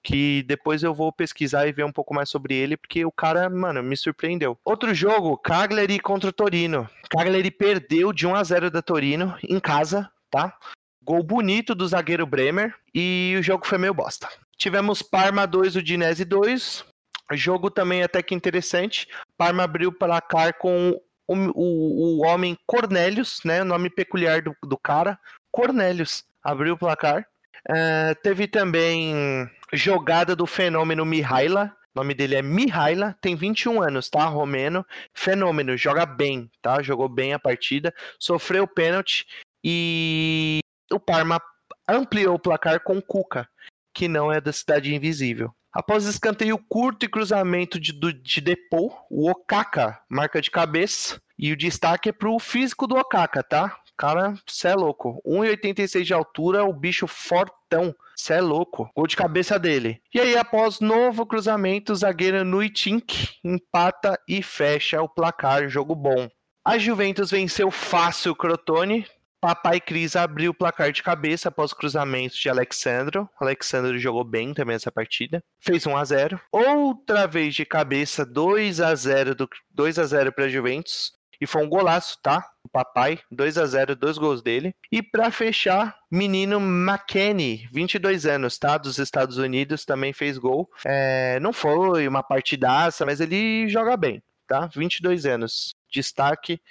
[0.01, 3.49] Que depois eu vou pesquisar e ver um pouco mais sobre ele, porque o cara,
[3.49, 4.57] mano, me surpreendeu.
[4.63, 6.89] Outro jogo, Cagliari contra o Torino.
[7.09, 10.57] Cagliari perdeu de 1 a 0 da Torino em casa, tá?
[11.03, 14.29] Gol bonito do zagueiro Bremer e o jogo foi meio bosta.
[14.57, 16.85] Tivemos Parma 2, Udinese 2.
[17.33, 19.07] Jogo também até que interessante.
[19.37, 20.99] Parma abriu o placar com
[21.29, 23.61] o, o, o homem Cornelius, né?
[23.61, 25.19] O nome peculiar do, do cara.
[25.51, 27.27] Cornelius abriu o placar.
[27.69, 31.75] Uh, teve também jogada do fenômeno Mihaila.
[31.93, 34.25] O nome dele é Mihaila, tem 21 anos, tá?
[34.25, 34.83] Romeno.
[35.13, 36.81] Fenômeno, joga bem, tá?
[36.81, 37.93] Jogou bem a partida.
[38.17, 39.25] Sofreu pênalti
[39.63, 40.59] e
[40.91, 41.39] o Parma
[41.87, 43.47] ampliou o placar com Cuca,
[43.93, 45.53] que não é da Cidade Invisível.
[45.71, 51.21] Após escanteio curto e cruzamento de, de Depou, o Okaka marca de cabeça.
[51.37, 53.77] E o destaque é pro físico do Okaka, tá?
[53.99, 55.21] Cara, cê é louco.
[55.25, 57.93] 1,86 de altura, o bicho fortão.
[58.15, 58.89] Cê é louco.
[58.95, 60.01] Gol de cabeça dele.
[60.13, 65.67] E aí, após novo cruzamento, o zagueiro Nuitink empata e fecha o placar.
[65.69, 66.29] Jogo bom.
[66.65, 69.05] A Juventus venceu fácil o Crotone,
[69.41, 73.29] Papai Cris abriu o placar de cabeça após o cruzamento de Alexandro.
[73.39, 75.41] Alexandro jogou bem também essa partida.
[75.59, 76.41] Fez 1 a 0.
[76.51, 81.13] Outra vez de cabeça, 2 a 0 do 2 a 0 para Juventus.
[81.41, 82.45] E foi um golaço, tá?
[82.61, 84.75] O papai, 2 a 0 dois gols dele.
[84.91, 88.77] E para fechar, menino McKenny, 22 anos, tá?
[88.77, 90.69] Dos Estados Unidos, também fez gol.
[90.85, 94.67] É, não foi uma partidaça, mas ele joga bem, tá?
[94.67, 95.73] 22 anos.
[95.89, 96.61] Destaque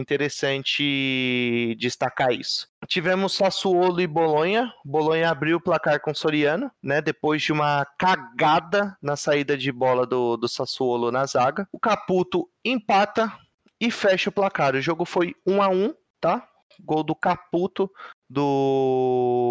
[0.00, 2.68] interessante destacar isso.
[2.86, 4.72] Tivemos Sassuolo e Bolonha.
[4.84, 7.00] Bolonha abriu o placar com Soriano, né?
[7.00, 11.68] Depois de uma cagada na saída de bola do, do Sassuolo na zaga.
[11.72, 13.32] O Caputo empata
[13.80, 14.74] e fecha o placar.
[14.74, 16.46] O jogo foi 1 a 1 tá?
[16.80, 17.90] Gol do Caputo
[18.28, 19.50] do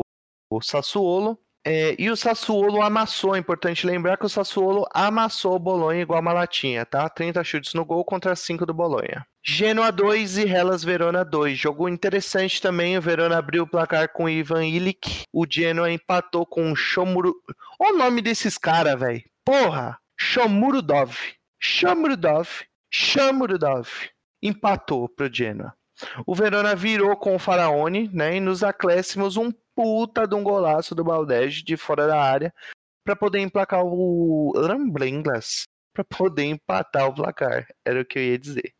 [0.62, 1.39] Sassuolo.
[1.65, 6.22] É, e o Sassuolo amassou, é importante lembrar que o Sassuolo amassou o Bolonha igual
[6.22, 7.10] uma latinha, tá?
[7.10, 9.26] 30 chutes no gol contra 5 do Bolonha.
[9.43, 11.58] Genoa 2 e Hellas Verona 2.
[11.58, 16.45] Jogo interessante também, o Verona abriu o placar com o Ivan Ilic, o Genoa empatou
[16.45, 17.36] com o Shomuru...
[17.80, 19.24] Olha o nome desses caras, velho.
[19.45, 19.98] Porra!
[20.17, 21.15] Shomurudov.
[21.60, 22.48] Shomurudov.
[22.91, 23.88] Shomurudov.
[24.41, 25.74] Empatou pro Genoa.
[26.26, 28.36] O Verona virou com o Faraone, né?
[28.36, 32.53] E nos acréscimos um puta de um golaço do Baldege de fora da área
[33.01, 35.63] para poder emplacar o Ramblengas,
[35.93, 37.65] para poder empatar o placar.
[37.85, 38.73] Era o que eu ia dizer.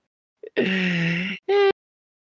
[0.58, 1.38] E,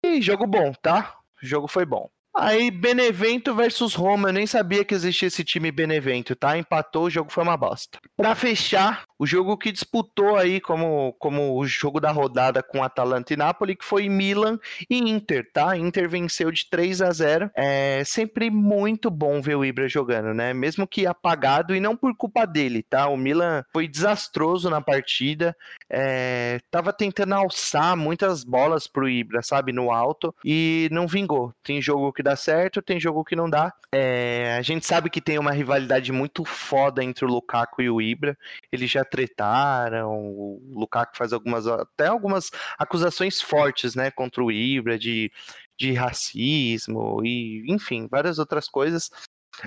[0.05, 1.17] e jogo bom, tá?
[1.43, 2.11] O jogo foi bom.
[2.37, 4.29] Aí, Benevento versus Roma.
[4.29, 6.59] Eu nem sabia que existia esse time Benevento, tá?
[6.59, 7.99] Empatou, o jogo foi uma bosta.
[8.15, 13.33] Para fechar, o jogo que disputou aí como, como o jogo da rodada com Atalanta
[13.33, 14.59] e Napoli, que foi Milan
[14.91, 15.77] e Inter, tá?
[15.77, 17.51] Inter venceu de 3 a 0.
[17.55, 20.53] É sempre muito bom ver o Ibra jogando, né?
[20.53, 23.09] Mesmo que apagado e não por culpa dele, tá?
[23.09, 25.57] O Milan foi desastroso na partida.
[25.89, 29.73] É, tava tentando alçar muitas bolas pro Ibra, sabe?
[29.73, 31.53] No alto e não vingou.
[31.63, 33.73] Tem jogo que dá certo, tem jogo que não dá.
[33.93, 38.01] É, a gente sabe que tem uma rivalidade muito foda entre o Lukaku e o
[38.01, 38.37] Ibra.
[38.71, 44.99] Eles já tretaram, o Lukaku faz algumas até algumas acusações fortes, né, contra o Ibra
[44.99, 45.33] de,
[45.79, 49.11] de racismo e enfim, várias outras coisas.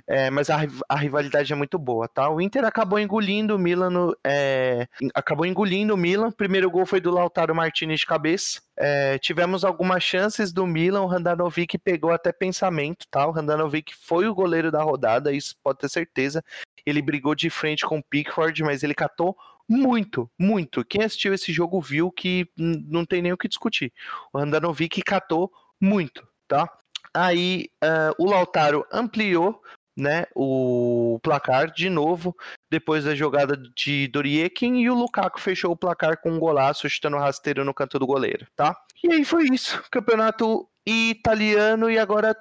[0.08, 2.30] É, mas a, a, rivalidade é muito boa, tá?
[2.30, 6.32] O Inter acabou engolindo o Milan, no, é, acabou engolindo o Milan.
[6.32, 8.62] Primeiro gol foi do Lautaro Martinez de cabeça.
[8.78, 11.02] É, tivemos algumas chances do Milan.
[11.02, 13.26] O Randanovic pegou até pensamento, tá?
[13.26, 16.44] O Randanovic foi o goleiro da rodada, isso pode ter certeza.
[16.86, 19.36] Ele brigou de frente com o Pickford, mas ele catou
[19.68, 20.84] muito, muito.
[20.84, 23.94] Quem assistiu esse jogo viu que não tem nem o que discutir.
[24.34, 26.68] O Randanovic catou muito, tá?
[27.14, 29.62] Aí uh, o Lautaro ampliou
[30.00, 32.36] né, o placar de novo
[32.70, 37.18] depois da jogada de Doriekin e o Lukaku fechou o placar com um golaço chutando
[37.18, 38.76] rasteiro no canto do goleiro, tá?
[39.04, 42.36] E aí foi isso, campeonato italiano e agora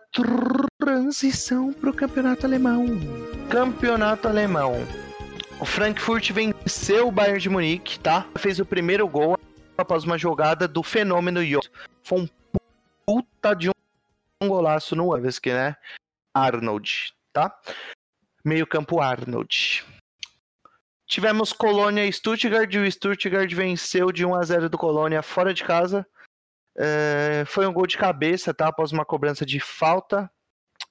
[0.79, 2.87] transição para o campeonato alemão.
[3.51, 4.75] Campeonato alemão.
[5.61, 8.27] O Frankfurt venceu o Bayern de Munique, tá?
[8.37, 9.37] Fez o primeiro gol
[9.77, 11.69] após uma jogada do fenômeno Jota.
[12.03, 12.29] Foi um
[13.05, 15.77] puta de um golaço no Wavesky, né?
[16.33, 17.55] Arnold, tá?
[18.45, 19.85] Meio campo Arnold.
[21.07, 25.55] Tivemos Colônia e Stuttgart, e o Stuttgart venceu de 1 a 0 do Colônia fora
[25.55, 26.07] de casa.
[26.77, 28.69] É, foi um gol de cabeça, tá?
[28.69, 30.31] Após uma cobrança de falta.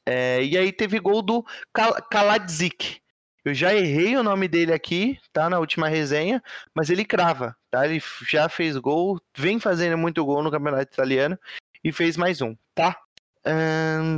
[0.06, 3.00] É, e aí teve gol do Kal Kaladzik.
[3.46, 5.50] Eu já errei o nome dele aqui, tá?
[5.50, 6.44] Na última resenha,
[6.76, 7.88] mas ele crava, tá?
[7.88, 11.40] Ele já fez gol, vem fazendo muito gol no campeonato italiano
[11.84, 12.98] e fez mais um, tá?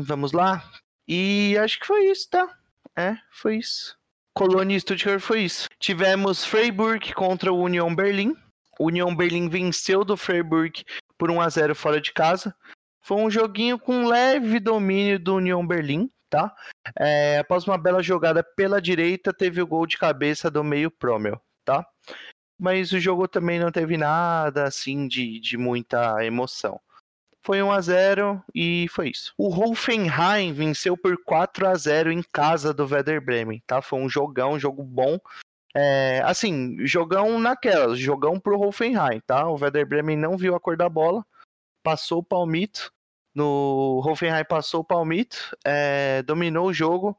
[0.03, 0.63] vamos lá.
[1.11, 2.47] E acho que foi isso, tá?
[2.95, 3.97] É, foi isso.
[4.31, 5.67] Colônia e Stuttgart foi isso.
[5.79, 8.35] Tivemos Freiburg contra o Union Berlin.
[8.79, 10.85] O Union Berlin venceu do Freiburg
[11.17, 12.55] por 1 a 0 fora de casa.
[13.01, 16.53] Foi um joguinho com leve domínio do Union Berlin, tá?
[16.95, 21.41] É, após uma bela jogada pela direita, teve o gol de cabeça do meio Promel,
[21.65, 21.83] tá?
[22.55, 26.79] Mas o jogo também não teve nada assim de, de muita emoção.
[27.41, 29.33] Foi 1 a 0 e foi isso.
[29.37, 33.81] O Hoffenheim venceu por 4 a 0 em casa do Werder Bremen, tá?
[33.81, 35.17] Foi um jogão, um jogo bom.
[35.75, 39.47] É, assim, jogão naquelas, jogão pro Hoffenheim, tá?
[39.47, 41.25] O Werder Bremen não viu a cor da bola,
[41.83, 42.91] passou o palmito,
[43.33, 47.17] no Hoffenheim passou o palmito, é, dominou o jogo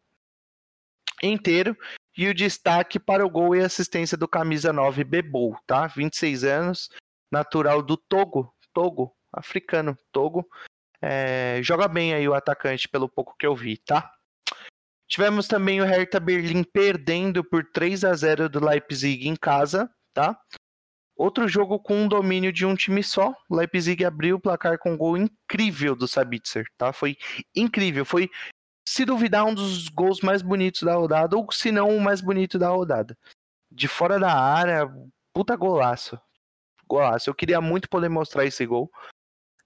[1.23, 1.77] inteiro
[2.17, 5.87] e o destaque para o gol e assistência do camisa 9 Bebou, tá?
[5.87, 6.91] 26 anos,
[7.31, 10.49] natural do Togo, Togo, africano, Togo.
[11.03, 14.13] É, joga bem aí o atacante, pelo pouco que eu vi, tá?
[15.09, 20.39] Tivemos também o Hertha Berlim perdendo por 3 a 0 do Leipzig em casa, tá?
[21.17, 23.35] Outro jogo com um domínio de um time só.
[23.51, 26.93] Leipzig abriu o placar com um gol incrível do Sabitzer, tá?
[26.93, 27.17] Foi
[27.55, 28.31] incrível, foi
[28.89, 32.59] se duvidar um dos gols mais bonitos da rodada ou se não o mais bonito
[32.59, 33.19] da rodada.
[33.71, 34.89] De fora da área,
[35.35, 36.19] puta golaço.
[36.89, 37.29] Golaço.
[37.29, 38.91] Eu queria muito poder mostrar esse gol,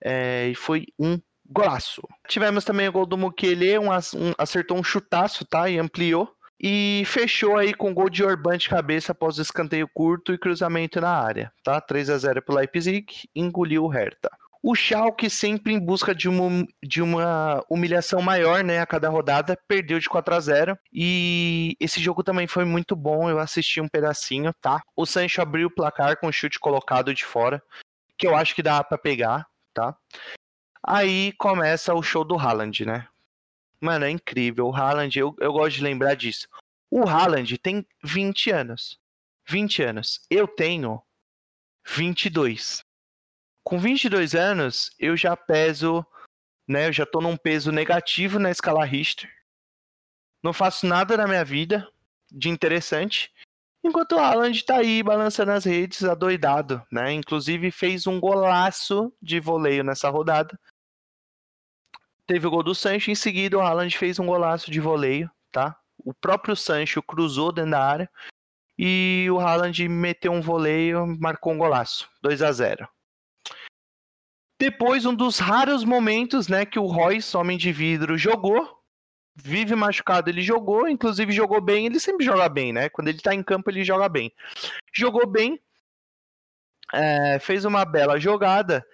[0.04, 2.02] é, e foi um golaço.
[2.28, 5.68] Tivemos também o gol do Mukele, um, um, acertou um chutaço, tá?
[5.68, 6.30] E ampliou.
[6.60, 11.00] E fechou aí com gol de Orban de cabeça após o escanteio curto e cruzamento
[11.00, 11.80] na área, tá?
[11.80, 14.30] 3 a 0 pro Leipzig, engoliu o Hertha.
[14.62, 19.58] O Schalke sempre em busca de uma, de uma humilhação maior, né, a cada rodada,
[19.68, 23.88] perdeu de 4 a 0 e esse jogo também foi muito bom, eu assisti um
[23.88, 24.80] pedacinho, tá?
[24.96, 27.62] O Sancho abriu o placar com o chute colocado de fora,
[28.16, 29.96] que eu acho que dá para pegar, tá?
[30.82, 33.08] Aí começa o show do Haaland, né?
[33.80, 34.68] Mano, é incrível.
[34.68, 36.48] O Haaland, eu, eu gosto de lembrar disso.
[36.90, 38.98] O Haaland tem 20 anos.
[39.46, 40.20] 20 anos.
[40.30, 41.02] Eu tenho
[41.86, 42.84] 22.
[43.62, 46.06] Com 22 anos, eu já peso,
[46.68, 46.88] né?
[46.88, 49.30] Eu já tô num peso negativo na escala Richter.
[50.42, 51.90] Não faço nada na minha vida
[52.30, 53.32] de interessante.
[53.84, 57.12] Enquanto o Haaland tá aí balançando as redes, adoidado, né?
[57.12, 60.58] Inclusive fez um golaço de voleio nessa rodada.
[62.26, 65.78] teve o gol do Sancho, em seguida o Haaland fez um golaço de voleio, tá?
[65.98, 68.10] O próprio Sancho cruzou dentro da área
[68.78, 72.88] e o Haaland meteu um voleio, marcou um golaço, 2 a 0.
[74.58, 78.82] Depois, um dos raros momentos, né, que o Royce, homem de vidro, jogou.
[79.36, 82.88] Vive machucado, ele jogou, inclusive jogou bem, ele sempre joga bem, né?
[82.88, 84.32] Quando ele tá em campo, ele joga bem.
[84.92, 85.60] Jogou bem,
[86.92, 88.86] é, fez uma bela jogada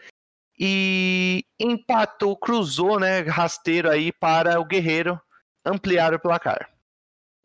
[0.59, 5.21] e empatou, cruzou, né, rasteiro aí para o Guerreiro
[5.65, 6.71] ampliar o placar.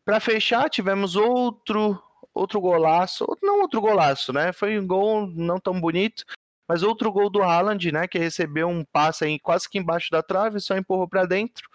[0.03, 2.01] Para fechar, tivemos outro
[2.33, 4.51] outro golaço, não outro golaço, né?
[4.51, 6.25] Foi um gol não tão bonito,
[6.67, 10.21] mas outro gol do Haaland, né, que recebeu um passe aí quase que embaixo da
[10.21, 11.69] trave, só empurrou para dentro.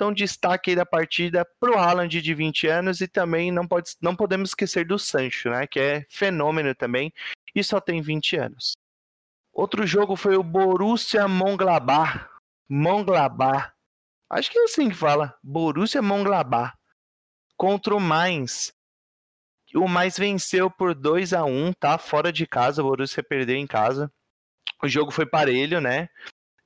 [0.00, 4.16] Então, destaque aí da partida pro Haaland de 20 anos e também não, pode, não
[4.16, 7.12] podemos esquecer do Sancho, né, que é fenômeno também
[7.54, 8.72] e só tem 20 anos.
[9.52, 12.26] Outro jogo foi o Borussia Mönchengladbach.
[12.66, 13.72] Mönchengladbach.
[14.30, 15.36] Acho que é assim que fala.
[15.42, 16.72] Borussia Mönchengladbach
[17.54, 18.72] contra o Mainz.
[19.74, 21.98] O Mainz venceu por 2 a 1 tá?
[21.98, 24.10] Fora de casa, o Borussia perdeu em casa.
[24.82, 26.08] O jogo foi parelho, né?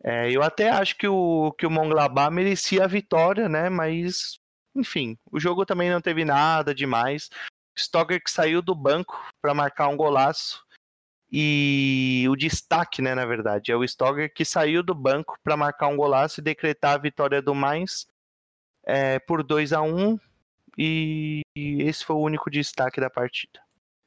[0.07, 3.71] É, eu até acho que o, que o Monglabá merecia a vitória, né?
[3.71, 4.39] Mas,
[4.77, 7.31] enfim, o jogo também não teve nada demais.
[7.77, 10.63] Stogger que saiu do banco para marcar um golaço.
[11.33, 15.89] E o destaque, né, na verdade, é o Stogger que saiu do banco para marcar
[15.89, 18.07] um golaço e decretar a vitória do Mainz
[18.85, 20.19] é, por 2 a 1
[20.77, 23.64] e esse foi o único destaque da partida.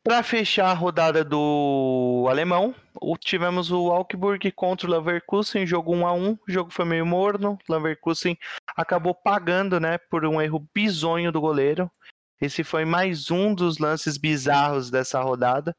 [0.07, 2.73] Para fechar a rodada do alemão,
[3.19, 7.59] tivemos o Augsburg contra o Leverkusen, jogo 1 a 1 o jogo foi meio morno,
[7.67, 8.37] Leverkusen
[8.73, 11.91] acabou pagando né, por um erro bizonho do goleiro.
[12.39, 15.75] Esse foi mais um dos lances bizarros dessa rodada.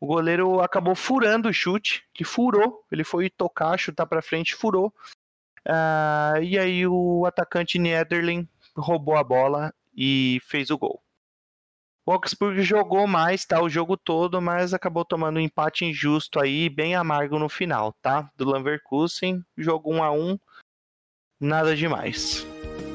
[0.00, 4.94] O goleiro acabou furando o chute, que furou, ele foi tocar, chutar para frente, furou.
[5.66, 11.02] Uh, e aí o atacante Niederlin roubou a bola e fez o gol.
[12.06, 16.68] O Augsburg jogou mais, tá, o jogo todo, mas acabou tomando um empate injusto aí,
[16.68, 18.30] bem amargo no final, tá?
[18.36, 20.38] Do Leverkusen, jogo 1 a 1,
[21.38, 22.46] nada demais.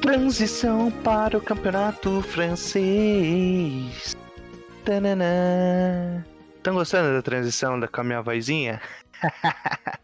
[0.02, 4.14] Transição para o campeonato francês.
[6.56, 8.80] Estão gostando da transição da, com a minha vozinha?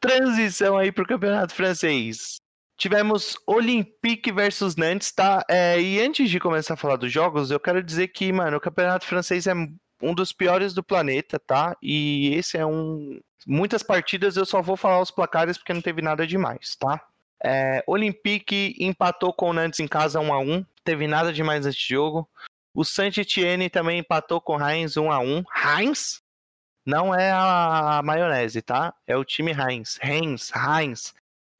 [0.00, 2.40] transição aí para o campeonato francês.
[2.76, 5.44] Tivemos Olympique versus Nantes, tá?
[5.48, 8.60] É, e antes de começar a falar dos jogos, eu quero dizer que, mano, o
[8.60, 11.76] campeonato francês é um dos piores do planeta, tá?
[11.82, 13.18] E esse é um.
[13.46, 17.00] Muitas partidas eu só vou falar os placares porque não teve nada demais, tá?
[17.42, 21.88] É, Olympique empatou com o Nantes em casa 1 a 1 teve nada demais nesse
[21.88, 22.28] jogo.
[22.74, 26.22] O Saint-Etienne também empatou com o Heinz 1 a 1 Heinz
[26.86, 28.94] não é a maionese, tá?
[29.06, 29.98] É o time Heinz.
[30.00, 31.12] Heinz, Heinz.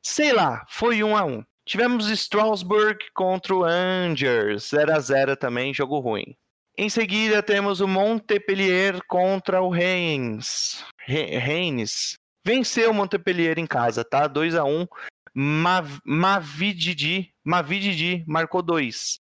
[0.08, 1.42] Sei lá, foi um a um.
[1.66, 6.36] Tivemos Strasbourg contra o Angers, 0 a 0 também, jogo ruim.
[6.78, 10.84] Em seguida temos o Montpellier contra o Reims.
[10.96, 12.16] Reims
[12.46, 14.28] venceu o Montpellier em casa, tá?
[14.28, 14.86] 2 a 1.
[15.34, 19.18] Mav Mavididi, Mavididi marcou 2.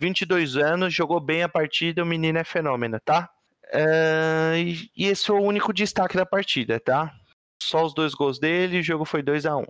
[0.00, 3.30] 22 anos, jogou bem a partida, o menino é fenômeno, tá?
[3.72, 4.56] Uh,
[4.96, 7.14] e esse foi o único destaque da partida, tá?
[7.62, 9.64] Só os dois gols dele, o jogo foi 2 a 1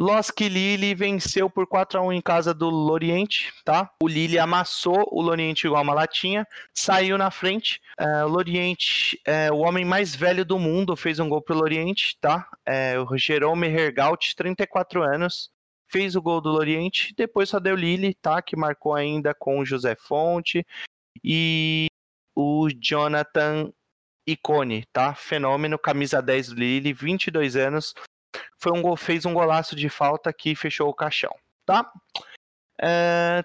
[0.00, 3.90] Losk Lille venceu por 4 a 1 em casa do Loriente, tá?
[4.00, 7.80] O Lille amassou o Loriente igual uma latinha, saiu na frente.
[8.00, 12.16] Uh, o Loriente, é, o homem mais velho do mundo, fez um gol pro Loriente,
[12.20, 12.48] tá?
[12.64, 15.50] É, o Jerome Hergaut, 34 anos,
[15.90, 17.12] fez o gol do Loriente.
[17.16, 18.40] Depois só deu Lille, tá?
[18.40, 20.64] Que marcou ainda com o José Fonte
[21.24, 21.88] e
[22.36, 23.72] o Jonathan
[24.24, 25.12] Icone, tá?
[25.16, 27.94] Fenômeno, camisa 10 do Lille, 22 anos
[28.58, 31.90] foi um gol, fez um golaço de falta que fechou o caixão, tá?
[32.80, 33.42] É,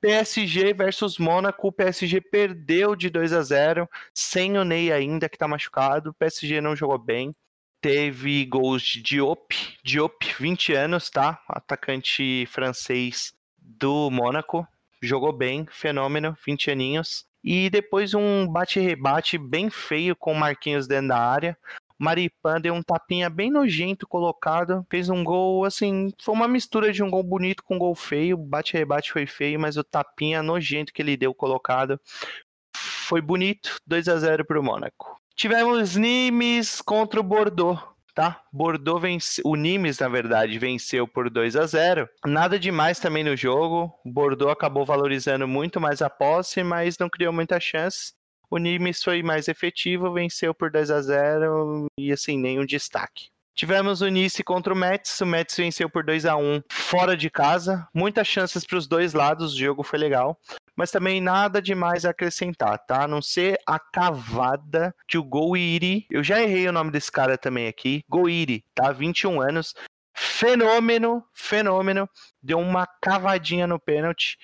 [0.00, 5.36] PSG versus Mônaco, o PSG perdeu de 2 a 0 sem o Ney ainda, que
[5.36, 6.10] tá machucado.
[6.10, 7.34] O PSG não jogou bem.
[7.82, 11.42] Teve gols de Diop, Diop, 20 anos, tá?
[11.48, 14.66] Atacante francês do Mônaco.
[15.02, 17.26] Jogou bem, fenômeno, 20 aninhos.
[17.42, 21.56] E depois um bate-rebate bem feio com o Marquinhos dentro da área.
[22.00, 27.02] Maripan deu um tapinha bem nojento colocado, fez um gol, assim, foi uma mistura de
[27.02, 31.02] um gol bonito com um gol feio, bate-rebate foi feio, mas o tapinha nojento que
[31.02, 32.00] ele deu colocado
[32.74, 35.20] foi bonito, 2 a 0 para o Mônaco.
[35.36, 37.78] Tivemos Nimes contra o Bordeaux,
[38.14, 38.40] tá?
[38.50, 42.08] Bordeaux venceu, o Nimes, na verdade, venceu por 2 a 0.
[42.24, 43.92] Nada demais também no jogo.
[44.06, 48.14] Bordeaux acabou valorizando muito mais a posse, mas não criou muita chance.
[48.50, 53.28] O Nimes foi mais efetivo, venceu por 2 a 0 e assim, nenhum destaque.
[53.54, 55.20] Tivemos o Nice contra o Mets.
[55.20, 57.86] O Mets venceu por 2 a 1 fora de casa.
[57.94, 59.52] Muitas chances para os dois lados.
[59.52, 60.38] O jogo foi legal.
[60.74, 63.04] Mas também nada demais a acrescentar, tá?
[63.04, 66.06] A não ser a cavada que o Goiri.
[66.10, 68.02] Eu já errei o nome desse cara também aqui.
[68.08, 68.92] Goiri, tá?
[68.92, 69.74] 21 anos.
[70.16, 72.08] Fenômeno, fenômeno.
[72.42, 74.38] Deu uma cavadinha no pênalti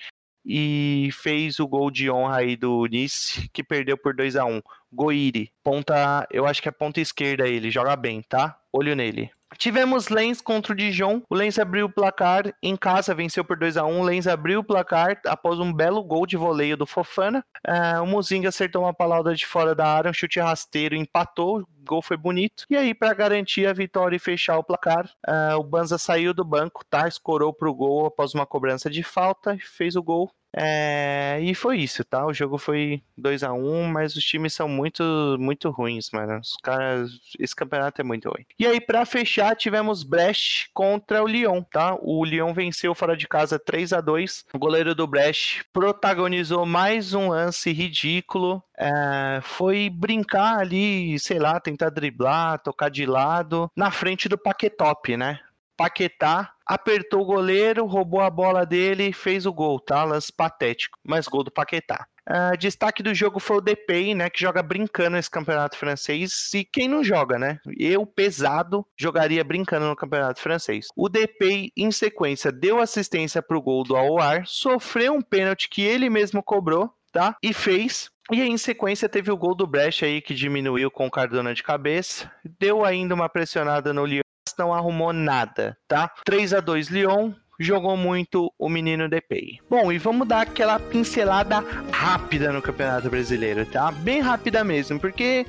[0.47, 4.61] e fez o gol de honra aí do Nice, que perdeu por 2 a 1
[4.91, 8.57] Goiri, ponta, eu acho que é ponta esquerda ele, joga bem, tá?
[8.71, 9.29] Olho nele.
[9.57, 11.21] Tivemos Lens contra o Dijon.
[11.29, 14.59] O Lens abriu o placar em casa, venceu por 2 a 1 O Lens abriu
[14.59, 17.43] o placar após um belo gol de voleio do Fofana.
[17.65, 21.65] Uh, o Muzinga acertou uma palavra de fora da área, um chute rasteiro, empatou.
[21.87, 22.65] Gol foi bonito.
[22.69, 26.43] E aí, para garantir a vitória e fechar o placar, uh, o Banza saiu do
[26.43, 27.07] banco, tá?
[27.07, 32.03] Escorou pro gol após uma cobrança de falta fez o gol é, e foi isso,
[32.03, 32.25] tá?
[32.25, 35.03] O jogo foi 2 a 1 um, mas os times são muito,
[35.39, 36.39] muito ruins, mano.
[36.39, 37.11] Os caras.
[37.39, 38.45] Esse campeonato é muito ruim.
[38.57, 41.95] E aí, para fechar, tivemos Brest contra o Lyon, tá?
[42.01, 47.13] O Lyon venceu fora de casa 3 a 2 O goleiro do Brest protagonizou mais
[47.13, 48.63] um lance ridículo.
[48.79, 55.17] É, foi brincar ali, sei lá, tentar driblar, tocar de lado, na frente do Paquetop,
[55.17, 55.39] né?
[55.77, 60.03] Paquetá apertou o goleiro, roubou a bola dele fez o gol, tá?
[60.03, 62.05] Lance patético, mas gol do Paquetá.
[62.29, 66.53] Uh, destaque do jogo foi o Depay, né, que joga brincando nesse campeonato francês.
[66.53, 67.57] E quem não joga, né?
[67.79, 70.87] Eu, pesado, jogaria brincando no campeonato francês.
[70.93, 75.81] O Depay, em sequência, deu assistência para o gol do Aouar, sofreu um pênalti que
[75.81, 77.35] ele mesmo cobrou, tá?
[77.41, 78.11] E fez.
[78.31, 81.51] E aí, em sequência, teve o gol do Brecht aí, que diminuiu com o Cardona
[81.51, 82.31] de cabeça.
[82.59, 84.21] Deu ainda uma pressionada no Lyon
[84.57, 86.11] não arrumou nada, tá?
[86.25, 89.59] 3 a 2 Lyon, jogou muito o menino Depay.
[89.69, 93.91] Bom, e vamos dar aquela pincelada rápida no Campeonato Brasileiro, tá?
[93.91, 95.45] Bem rápida mesmo, porque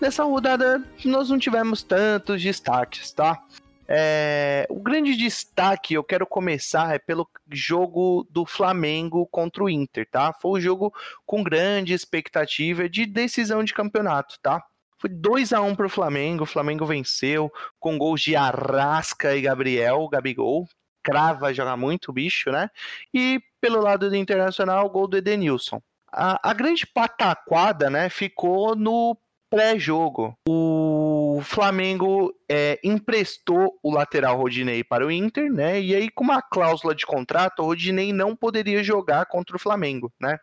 [0.00, 3.42] nessa rodada nós não tivemos tantos destaques, tá?
[3.86, 10.08] É, o grande destaque eu quero começar é pelo jogo do Flamengo contra o Inter,
[10.10, 10.32] tá?
[10.32, 10.92] Foi um jogo
[11.26, 14.62] com grande expectativa de decisão de campeonato, tá?
[14.98, 16.44] Foi 2 a 1 para o Flamengo.
[16.44, 20.66] O Flamengo venceu com gols de Arrasca e Gabriel, Gabigol.
[21.02, 22.70] Crava, joga muito o bicho, né?
[23.12, 25.82] E pelo lado do Internacional, gol do Edenilson.
[26.10, 29.14] A, a grande pataquada, né, ficou no
[29.50, 30.38] pré-jogo.
[30.48, 35.80] O Flamengo é, emprestou o lateral Rodinei para o Inter, né?
[35.80, 40.12] E aí, com uma cláusula de contrato, o Rodinei não poderia jogar contra o Flamengo,
[40.20, 40.38] né?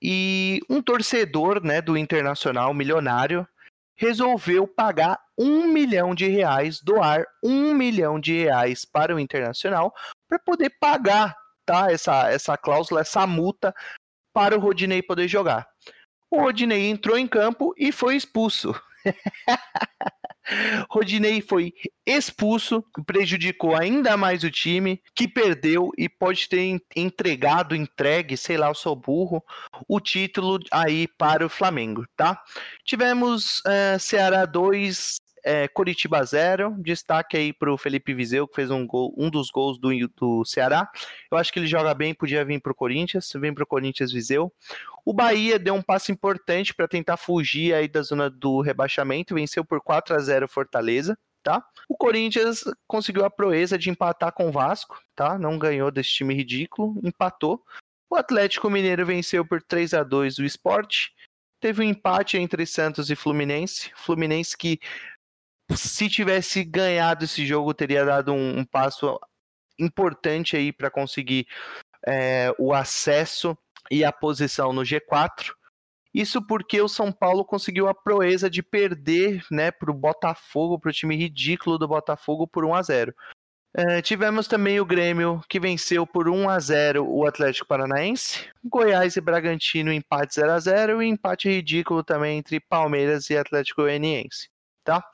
[0.00, 3.46] E um torcedor, né, do Internacional, milionário,
[3.96, 9.92] resolveu pagar um milhão de reais, doar um milhão de reais para o Internacional
[10.28, 13.74] para poder pagar tá, essa, essa cláusula, essa multa
[14.32, 15.66] para o Rodinei poder jogar.
[16.30, 18.72] O Rodinei entrou em campo e foi expulso.
[20.90, 21.74] Rodinei foi
[22.06, 28.68] expulso, prejudicou ainda mais o time, que perdeu e pode ter entregado, entregue, sei lá,
[28.68, 29.44] eu sou burro,
[29.86, 32.42] o título aí para o Flamengo, tá?
[32.84, 36.76] Tivemos uh, Ceará 2, é, Coritiba 0.
[36.78, 40.44] Destaque aí para o Felipe Vizeu, que fez um, gol, um dos gols do, do
[40.44, 40.90] Ceará.
[41.30, 43.32] Eu acho que ele joga bem, podia vir para o Corinthians.
[43.36, 44.52] Vem para o Corinthians Viseu.
[45.04, 49.34] O Bahia deu um passo importante para tentar fugir aí da zona do rebaixamento.
[49.34, 51.18] Venceu por 4 a 0 Fortaleza.
[51.42, 51.64] Tá?
[51.88, 55.38] O Corinthians conseguiu a proeza de empatar com o Vasco, tá?
[55.38, 57.64] Não ganhou desse time ridículo, empatou.
[58.10, 61.08] O Atlético Mineiro venceu por 3 a 2 o Sport.
[61.60, 63.90] Teve um empate entre Santos e Fluminense.
[63.96, 64.78] Fluminense que
[65.74, 69.18] se tivesse ganhado esse jogo, teria dado um, um passo
[69.78, 71.46] importante aí para conseguir
[72.06, 73.56] é, o acesso
[73.90, 75.52] e a posição no G4.
[76.12, 80.90] Isso porque o São Paulo conseguiu a proeza de perder né, para o Botafogo, para
[80.90, 83.14] o time ridículo do Botafogo, por 1 a 0
[83.76, 88.48] é, tivemos também o Grêmio, que venceu por 1 a 0 o Atlético Paranaense.
[88.64, 93.82] Goiás e Bragantino, empate 0 a 0 e empate ridículo também entre Palmeiras e Atlético
[93.82, 94.48] Goianiense.
[94.82, 95.04] Tá?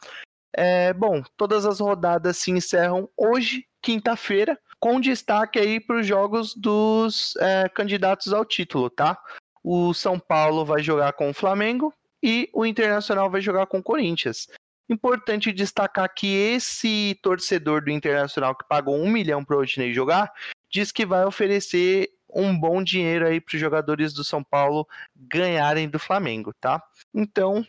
[0.57, 6.55] É, bom, todas as rodadas se encerram hoje, quinta-feira, com destaque aí para os jogos
[6.55, 9.19] dos é, candidatos ao título, tá?
[9.63, 11.93] O São Paulo vai jogar com o Flamengo
[12.23, 14.47] e o Internacional vai jogar com o Corinthians.
[14.89, 20.31] Importante destacar que esse torcedor do Internacional que pagou um milhão para o Odinei jogar,
[20.71, 24.87] diz que vai oferecer um bom dinheiro aí para os jogadores do São Paulo
[25.17, 26.83] ganharem do Flamengo, tá?
[27.15, 27.67] Então,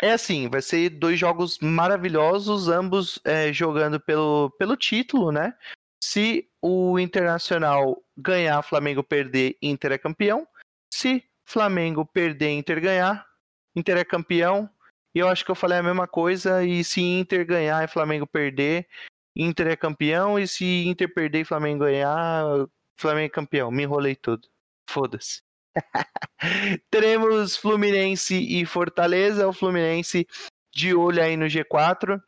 [0.00, 5.54] é assim, vai ser dois jogos maravilhosos, ambos é, jogando pelo, pelo título, né?
[6.02, 10.46] Se o Internacional ganhar, Flamengo perder, Inter é campeão.
[10.92, 13.26] Se Flamengo perder, Inter ganhar,
[13.74, 14.70] Inter é campeão
[15.14, 16.64] E eu acho que eu falei a mesma coisa.
[16.64, 18.88] E se Inter ganhar e Flamengo perder,
[19.34, 20.38] Inter é campeão.
[20.38, 22.44] E se Inter perder e Flamengo ganhar,
[22.96, 23.70] Flamengo é campeão.
[23.70, 24.48] Me enrolei tudo.
[24.88, 25.45] Foda-se.
[26.90, 29.46] Teremos Fluminense e Fortaleza.
[29.46, 30.26] O Fluminense
[30.74, 32.20] de olho aí no G4.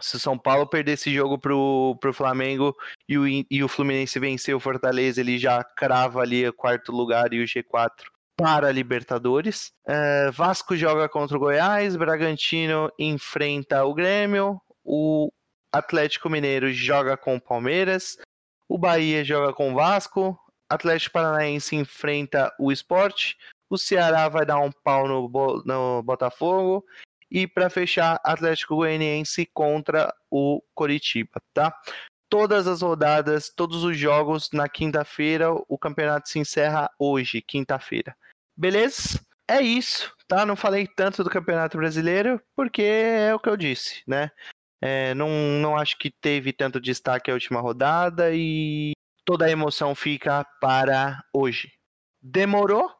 [0.00, 2.74] Se o São Paulo perder esse jogo pro, pro Flamengo
[3.08, 7.32] e o, e o Fluminense vencer o Fortaleza, ele já crava ali o quarto lugar
[7.34, 7.90] e o G4
[8.40, 9.72] para a Libertadores.
[9.86, 15.30] Uh, Vasco joga contra o Goiás, Bragantino enfrenta o Grêmio, o
[15.70, 18.16] Atlético Mineiro joga com o Palmeiras,
[18.66, 20.38] o Bahia joga com o Vasco,
[20.70, 23.36] Atlético Paranaense enfrenta o Esporte,
[23.68, 25.28] o Ceará vai dar um pau no,
[25.64, 26.84] no Botafogo
[27.30, 31.74] e para fechar Atlético Goianiense contra o Coritiba, tá?
[32.28, 38.16] Todas as rodadas, todos os jogos na quinta-feira, o campeonato se encerra hoje, quinta-feira.
[38.56, 39.20] Beleza?
[39.48, 40.46] É isso, tá?
[40.46, 44.30] Não falei tanto do Campeonato Brasileiro porque é o que eu disse, né?
[44.80, 45.28] É, não,
[45.60, 48.92] não acho que teve tanto destaque a última rodada e
[49.30, 51.70] toda a emoção fica para hoje.
[52.20, 52.90] Demorou?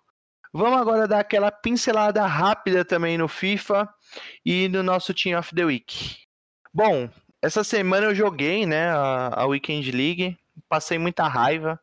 [0.53, 3.93] Vamos agora dar aquela pincelada rápida também no FIFA
[4.47, 6.19] e no nosso Team of the Week.
[6.73, 7.11] Bom,
[7.43, 11.81] essa semana eu joguei, né, a, a Weekend League, passei muita raiva.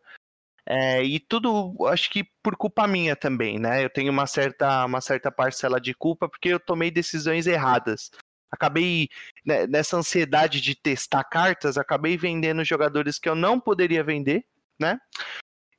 [0.65, 3.83] É, e tudo, acho que por culpa minha também, né?
[3.83, 8.11] Eu tenho uma certa, uma certa parcela de culpa porque eu tomei decisões erradas
[8.51, 9.09] acabei
[9.45, 14.45] né, nessa ansiedade de testar cartas, acabei vendendo jogadores que eu não poderia vender,
[14.79, 14.99] né?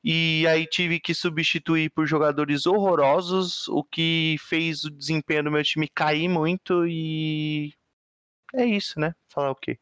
[0.03, 5.62] E aí tive que substituir por jogadores horrorosos, o que fez o desempenho do meu
[5.64, 7.73] time cair muito e
[8.55, 9.14] é isso, né?
[9.29, 9.79] Falar o quê?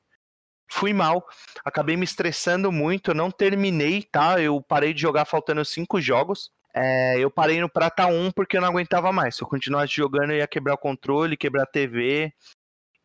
[0.68, 1.24] Fui mal,
[1.64, 4.40] acabei me estressando muito, não terminei, tá?
[4.40, 6.50] Eu parei de jogar faltando cinco jogos.
[6.74, 9.36] É, eu parei no prata 1 porque eu não aguentava mais.
[9.36, 12.34] Se eu continuasse jogando, eu ia quebrar o controle, quebrar a TV.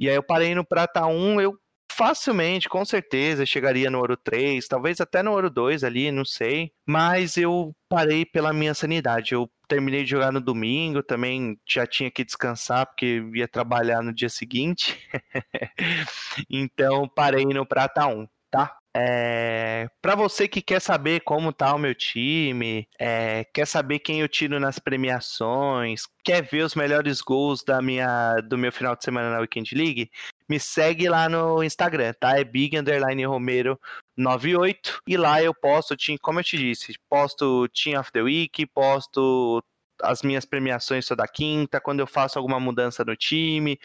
[0.02, 1.56] E aí eu parei no prata 1, eu
[1.96, 6.72] facilmente, com certeza, chegaria no ouro 3, talvez até no ouro 2 ali, não sei.
[6.88, 9.36] Mas eu parei pela minha sanidade.
[9.36, 14.12] Eu terminei de jogar no domingo, também já tinha que descansar porque ia trabalhar no
[14.12, 15.08] dia seguinte.
[16.50, 18.81] então parei no prata 1, tá?
[18.94, 24.20] É, para você que quer saber como tá o meu time, é, quer saber quem
[24.20, 29.04] eu tiro nas premiações, quer ver os melhores gols da minha, do meu final de
[29.04, 30.12] semana na Weekend League,
[30.50, 32.38] me segue lá no Instagram, tá?
[32.38, 33.80] É Big Underline Romero
[34.18, 39.64] 98 e lá eu posto, como eu te disse, posto Team of the Week, posto
[40.04, 43.80] as minhas premiações toda quinta, quando eu faço alguma mudança no time,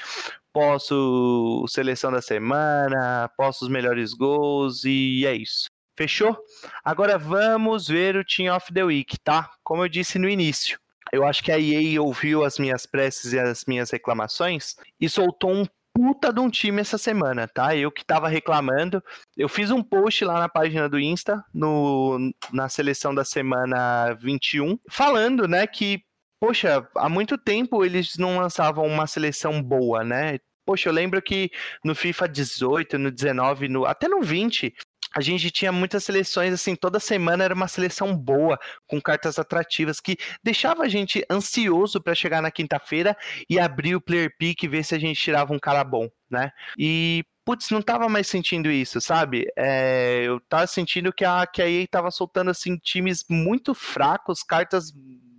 [0.57, 5.69] posso seleção da semana, posso os melhores gols e é isso.
[5.95, 6.35] Fechou?
[6.83, 9.51] Agora vamos ver o Team of the Week, tá?
[9.63, 10.79] Como eu disse no início,
[11.13, 15.53] eu acho que a EA ouviu as minhas preces e as minhas reclamações e soltou
[15.53, 17.77] um puta de um time essa semana, tá?
[17.77, 19.03] Eu que tava reclamando.
[19.37, 24.79] Eu fiz um post lá na página do Insta, no, na seleção da semana 21,
[24.91, 26.03] falando, né, que
[26.41, 30.39] poxa, há muito tempo eles não lançavam uma seleção boa, né?
[30.65, 31.51] Poxa, eu lembro que
[31.85, 34.75] no FIFA 18, no 19, no, até no 20,
[35.17, 40.01] a gente tinha muitas seleções, assim, toda semana era uma seleção boa, com cartas atrativas,
[40.01, 43.17] que deixava a gente ansioso para chegar na quinta-feira
[43.49, 46.51] e abrir o player pick e ver se a gente tirava um cara bom, né?
[46.77, 49.47] E, putz, não tava mais sentindo isso, sabe?
[49.57, 54.43] É, eu tava sentindo que a, que a EA tava soltando, assim, times muito fracos,
[54.43, 54.93] cartas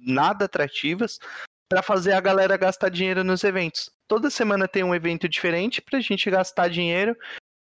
[0.07, 1.19] nada atrativas
[1.69, 3.91] para fazer a galera gastar dinheiro nos eventos.
[4.07, 7.15] Toda semana tem um evento diferente para a gente gastar dinheiro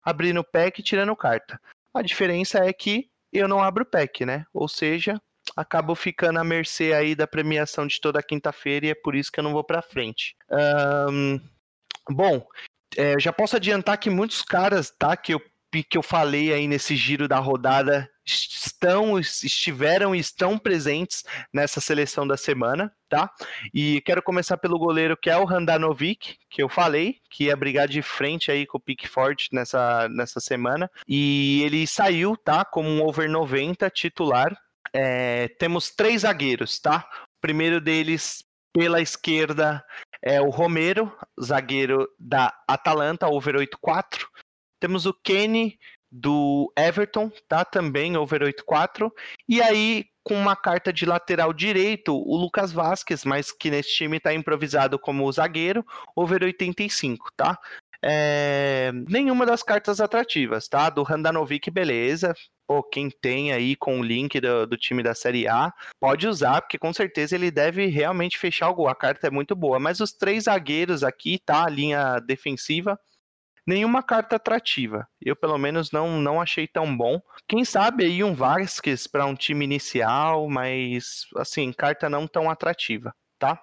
[0.03, 1.59] abrindo pack e tirando carta.
[1.93, 4.45] A diferença é que eu não abro pack, né?
[4.53, 5.21] Ou seja,
[5.55, 9.39] acabo ficando à mercê aí da premiação de toda quinta-feira e é por isso que
[9.39, 10.35] eu não vou para frente.
[11.09, 11.39] Um,
[12.09, 12.45] bom,
[12.97, 15.41] é, já posso adiantar que muitos caras, tá, que eu
[15.89, 22.27] que eu falei aí nesse giro da rodada estão, estiveram e estão presentes nessa seleção
[22.27, 23.31] da semana, tá?
[23.73, 27.87] E quero começar pelo goleiro que é o Handanovic, que eu falei, que ia brigar
[27.87, 30.89] de frente aí com o Pickford nessa, nessa semana.
[31.07, 32.63] E ele saiu, tá?
[32.63, 34.55] Como um over 90 titular.
[34.93, 37.07] É, temos três zagueiros, tá?
[37.23, 38.43] O primeiro deles
[38.73, 39.83] pela esquerda
[40.21, 41.11] é o Romero,
[41.41, 44.27] zagueiro da Atalanta, over 84.
[44.79, 45.77] Temos o Kenny
[46.11, 47.63] do Everton, tá?
[47.63, 49.09] Também over 8-4.
[49.47, 54.17] E aí, com uma carta de lateral direito, o Lucas Vasquez, mas que nesse time
[54.17, 55.85] está improvisado como zagueiro,
[56.15, 57.57] over 85, tá?
[58.03, 60.89] É, nenhuma das cartas atrativas, tá?
[60.89, 62.33] Do Handanovic, beleza.
[62.67, 66.61] Pô, quem tem aí com o link do, do, time da Série A, pode usar,
[66.61, 68.87] porque com certeza ele deve realmente fechar o gol.
[68.87, 69.79] A carta é muito boa.
[69.79, 71.65] Mas os três zagueiros aqui, tá?
[71.65, 72.99] A linha defensiva,
[73.65, 75.07] nenhuma carta atrativa.
[75.21, 77.21] Eu, pelo menos, não, não achei tão bom.
[77.47, 83.13] Quem sabe aí um Vasquez para um time inicial, mas, assim, carta não tão atrativa,
[83.39, 83.61] tá?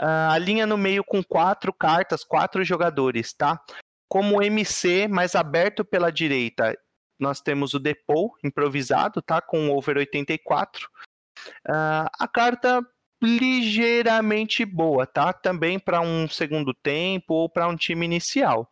[0.00, 3.60] Uh, a linha no meio com quatro cartas, quatro jogadores, tá?
[4.08, 6.76] Como MC mais aberto pela direita,
[7.18, 9.40] nós temos o Depot improvisado, tá?
[9.40, 10.86] Com over 84.
[11.66, 12.82] Uh, a carta
[13.22, 15.32] ligeiramente boa, tá?
[15.32, 18.68] Também para um segundo tempo ou para um time inicial.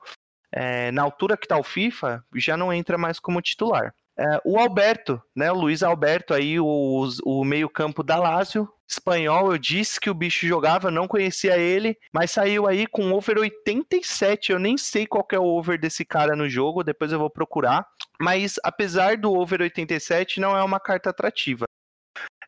[0.56, 3.92] É, na altura que está o FIFA, já não entra mais como titular.
[4.16, 9.58] É, o Alberto, né, o Luiz Alberto, aí o, o meio-campo da Lazio, espanhol, eu
[9.58, 14.52] disse que o bicho jogava, não conhecia ele, mas saiu aí com over 87.
[14.52, 17.84] Eu nem sei qual é o over desse cara no jogo, depois eu vou procurar.
[18.20, 21.64] Mas apesar do over 87, não é uma carta atrativa.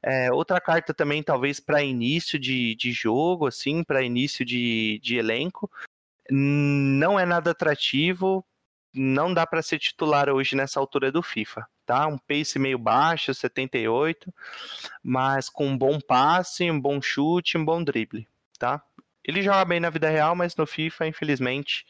[0.00, 5.16] É, outra carta também, talvez, para início de, de jogo, assim, para início de, de
[5.16, 5.68] elenco.
[6.30, 8.44] Não é nada atrativo,
[8.92, 12.06] não dá para ser titular hoje nessa altura do FIFA, tá?
[12.06, 14.32] Um pace meio baixo, 78,
[15.02, 18.26] mas com um bom passe, um bom chute, um bom drible,
[18.58, 18.82] tá?
[19.22, 21.84] Ele joga bem na vida real, mas no FIFA, infelizmente,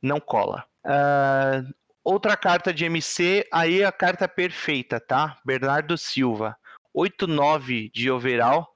[0.00, 0.64] não cola.
[0.84, 5.38] Uh, outra carta de MC, aí a carta perfeita, tá?
[5.44, 6.56] Bernardo Silva,
[6.96, 8.69] 8-9 de overall,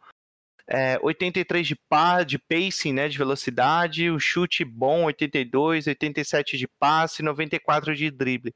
[0.69, 6.67] é, 83 de par, de pacing, né, de velocidade, o chute bom, 82, 87 de
[6.79, 8.55] passe, 94 de drible.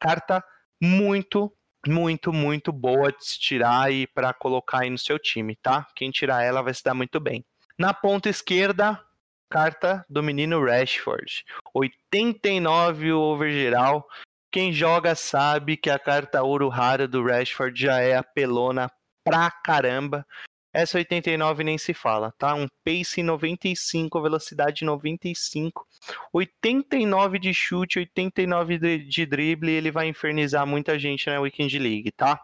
[0.00, 0.42] Carta
[0.82, 1.52] muito,
[1.86, 5.86] muito, muito boa de se tirar e para colocar aí no seu time, tá?
[5.94, 7.44] Quem tirar ela vai se dar muito bem.
[7.78, 9.02] Na ponta esquerda,
[9.50, 11.44] carta do menino Rashford.
[11.74, 14.06] 89 over geral.
[14.52, 18.90] Quem joga sabe que a carta ouro rara do Rashford já é apelona
[19.24, 20.26] pra caramba.
[20.72, 22.54] Essa 89 nem se fala, tá?
[22.54, 25.84] Um pace 95, velocidade 95,
[26.32, 32.12] 89 de chute, 89 de, de drible, ele vai infernizar muita gente na Weekend League,
[32.12, 32.40] tá?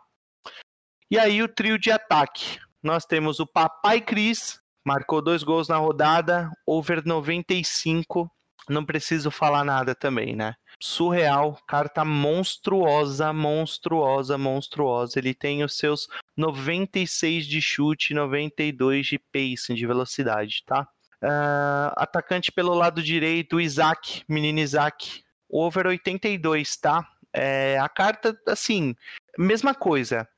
[1.09, 2.59] E aí o trio de ataque.
[2.83, 8.29] Nós temos o Papai Cris, marcou dois gols na rodada, over 95,
[8.69, 10.55] não preciso falar nada também, né?
[10.81, 15.19] Surreal, carta monstruosa, monstruosa, monstruosa.
[15.19, 20.89] Ele tem os seus 96 de chute, 92 de pacing, de velocidade, tá?
[21.23, 27.09] Uh, atacante pelo lado direito, Isaac, menino Isaac, over 82, tá?
[27.33, 28.95] É, a carta, assim,
[29.39, 30.29] mesma coisa.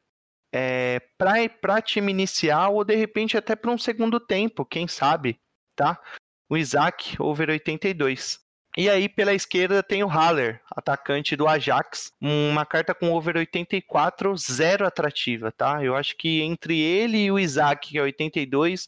[0.51, 5.39] É, para time inicial ou de repente até para um segundo tempo, quem sabe,
[5.77, 6.01] tá?
[6.49, 8.41] O Isaac, over 82.
[8.79, 12.13] E aí, pela esquerda, tem o Haller, atacante do Ajax.
[12.21, 15.83] Uma carta com over 84, zero atrativa, tá?
[15.83, 18.87] Eu acho que entre ele e o Isaac, que é 82,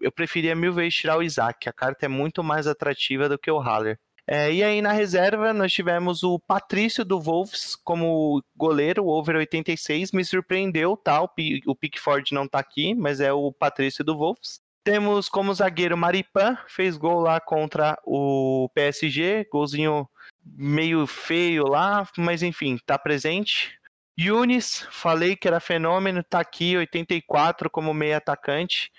[0.00, 1.68] eu preferia mil vezes tirar o Isaac.
[1.68, 3.98] A carta é muito mais atrativa do que o Haller.
[4.26, 10.10] É, e aí na reserva nós tivemos o Patrício do Wolves como goleiro, over 86,
[10.12, 11.22] me surpreendeu, tá?
[11.22, 14.58] O, Pickford não tá aqui, mas é o Patrício do Wolves.
[14.88, 20.08] Temos como zagueiro Maripan, fez gol lá contra o PSG, golzinho
[20.42, 23.78] meio feio lá, mas enfim, tá presente.
[24.18, 28.90] Yunis, falei que era fenômeno, tá aqui, 84 como meio atacante.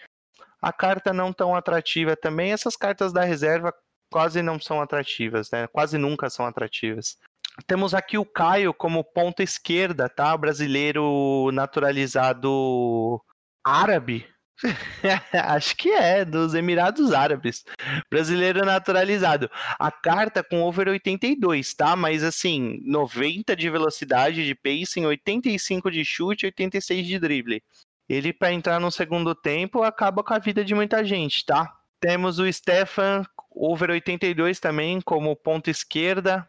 [0.62, 2.52] A carta não tão atrativa também.
[2.52, 3.74] Essas cartas da reserva
[4.12, 5.66] quase não são atrativas, né?
[5.66, 7.18] Quase nunca são atrativas.
[7.66, 10.38] Temos aqui o Caio como ponta esquerda, tá?
[10.38, 13.20] Brasileiro naturalizado
[13.66, 14.28] árabe,
[15.34, 17.64] Acho que é, dos Emirados Árabes.
[18.10, 19.50] Brasileiro naturalizado.
[19.80, 21.96] A carta com over 82, tá?
[21.96, 27.64] Mas assim, 90 de velocidade de pacing, 85 de chute, 86 de drible.
[28.08, 31.76] Ele, para entrar no segundo tempo, acaba com a vida de muita gente, tá?
[32.02, 36.48] Temos o Stefan, over 82 também, como ponta esquerda.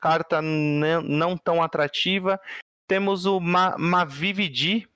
[0.00, 2.40] Carta não tão atrativa.
[2.88, 4.88] Temos o Ma Mavividi,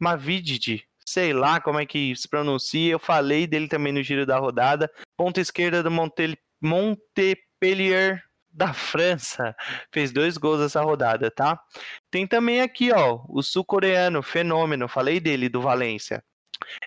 [1.11, 2.93] sei lá como é que se pronuncia.
[2.93, 4.91] Eu falei dele também no giro da rodada.
[5.17, 6.39] Ponta esquerda do Monte...
[6.63, 9.55] Montpellier da França.
[9.93, 11.61] Fez dois gols essa rodada, tá?
[12.11, 14.89] Tem também aqui, ó, o sul-coreano, fenômeno.
[14.89, 16.23] Falei dele, do Valência.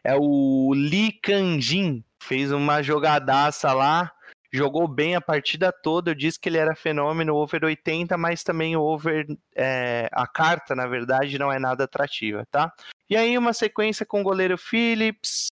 [0.03, 2.03] É o Lee Kang-jin.
[2.21, 4.11] Fez uma jogadaça lá
[4.53, 6.11] jogou bem a partida toda.
[6.11, 9.25] Eu disse que ele era fenômeno, over 80, mas também o over.
[9.55, 12.71] É, a carta, na verdade, não é nada atrativa, tá?
[13.09, 15.47] E aí, uma sequência com o goleiro Phillips,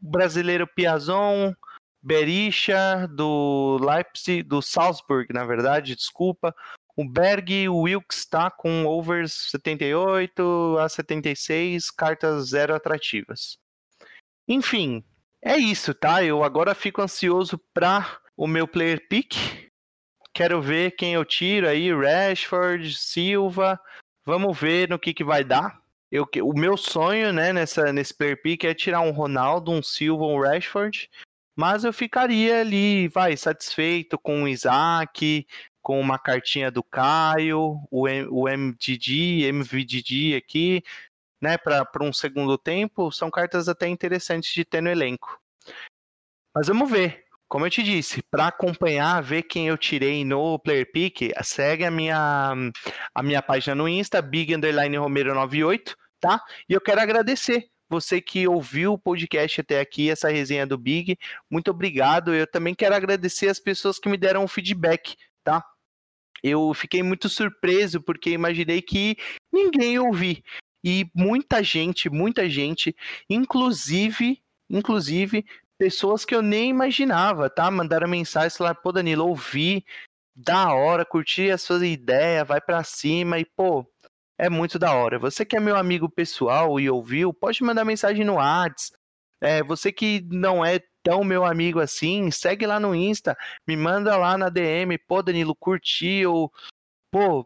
[0.00, 1.52] brasileiro Piazon,
[2.02, 6.54] Berisha, do Leipzig, do Salzburg, na verdade, desculpa.
[6.96, 13.56] O Berg, o Wilkes tá com overs 78 a 76, cartas zero atrativas.
[14.46, 15.02] Enfim,
[15.40, 16.22] é isso, tá?
[16.22, 19.34] Eu agora fico ansioso para o meu player pick.
[20.34, 23.78] Quero ver quem eu tiro aí, Rashford, Silva.
[24.24, 25.80] Vamos ver no que, que vai dar.
[26.10, 30.24] Eu, o meu sonho, né, nessa, nesse player pick é tirar um Ronaldo, um Silva,
[30.24, 31.10] um Rashford.
[31.56, 35.46] Mas eu ficaria ali, vai, satisfeito com o Isaac,
[35.82, 40.82] com uma cartinha do Caio, o, M, o MDD, MVDD aqui,
[41.40, 45.40] né, para um segundo tempo, são cartas até interessantes de ter no elenco.
[46.54, 47.24] Mas vamos ver.
[47.52, 51.90] Como eu te disse, para acompanhar, ver quem eu tirei no Player Pick, segue a
[51.90, 52.54] minha,
[53.14, 56.42] a minha página no Insta, Big Underline Romero 98, tá?
[56.66, 61.18] E eu quero agradecer você que ouviu o podcast até aqui, essa resenha do Big.
[61.50, 62.34] Muito obrigado.
[62.34, 65.62] Eu também quero agradecer as pessoas que me deram um feedback, tá?
[66.42, 69.14] Eu fiquei muito surpreso porque imaginei que
[69.52, 70.42] ninguém ouvi.
[70.82, 72.96] E muita gente, muita gente,
[73.28, 75.44] inclusive, inclusive
[75.82, 77.68] pessoas que eu nem imaginava, tá?
[77.68, 79.84] Mandaram mensagem, falaram, pô, Danilo, ouvi,
[80.32, 83.84] da hora, curti a sua ideia, vai para cima e, pô,
[84.38, 85.18] é muito da hora.
[85.18, 88.92] Você que é meu amigo pessoal e ouviu, pode mandar mensagem no Whats.
[89.40, 94.16] É, você que não é tão meu amigo assim, segue lá no Insta, me manda
[94.16, 96.48] lá na DM, pô, Danilo, curtiu,
[97.10, 97.44] pô,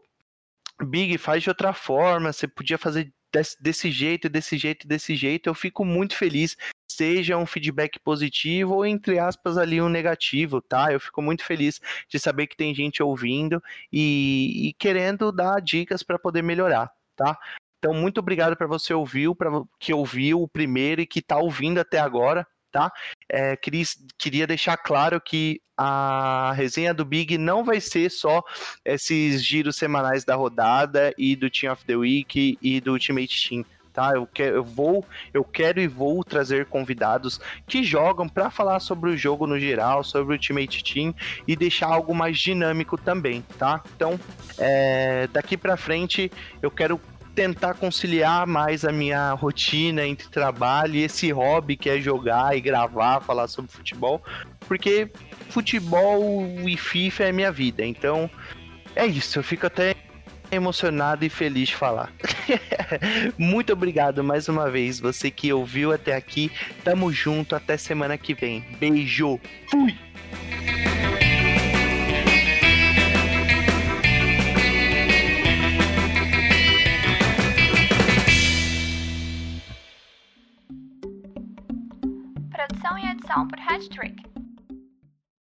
[0.84, 5.48] Big, faz de outra forma, você podia fazer desse, desse jeito, desse jeito, desse jeito.
[5.48, 6.56] Eu fico muito feliz
[6.96, 10.92] seja um feedback positivo ou, entre aspas, ali um negativo, tá?
[10.92, 13.62] Eu fico muito feliz de saber que tem gente ouvindo
[13.92, 17.38] e, e querendo dar dicas para poder melhorar, tá?
[17.78, 21.78] Então, muito obrigado para você ouvir, para que ouviu o primeiro e que está ouvindo
[21.78, 22.46] até agora,
[22.76, 22.92] tá?
[23.26, 23.84] É, queria,
[24.18, 28.42] queria deixar claro que a resenha do Big não vai ser só
[28.84, 33.64] esses giros semanais da rodada e do Team of the Week e do Ultimate Team
[33.94, 34.12] tá?
[34.14, 35.02] Eu, que, eu vou,
[35.32, 40.04] eu quero e vou trazer convidados que jogam para falar sobre o jogo no geral,
[40.04, 41.14] sobre o Ultimate Team
[41.48, 43.82] e deixar algo mais dinâmico também, tá?
[43.96, 44.20] Então,
[44.58, 47.00] é, daqui para frente eu quero
[47.36, 52.60] tentar conciliar mais a minha rotina entre trabalho e esse hobby que é jogar e
[52.62, 54.22] gravar, falar sobre futebol,
[54.60, 55.10] porque
[55.50, 57.84] futebol e FIFA é minha vida.
[57.84, 58.28] Então,
[58.96, 59.38] é isso.
[59.38, 59.94] Eu fico até
[60.50, 62.10] emocionado e feliz de falar.
[63.36, 66.50] Muito obrigado mais uma vez, você que ouviu até aqui.
[66.82, 68.64] Tamo junto, até semana que vem.
[68.80, 69.94] Beijo, fui!
[82.86, 84.45] Produção e edição por Hattrick.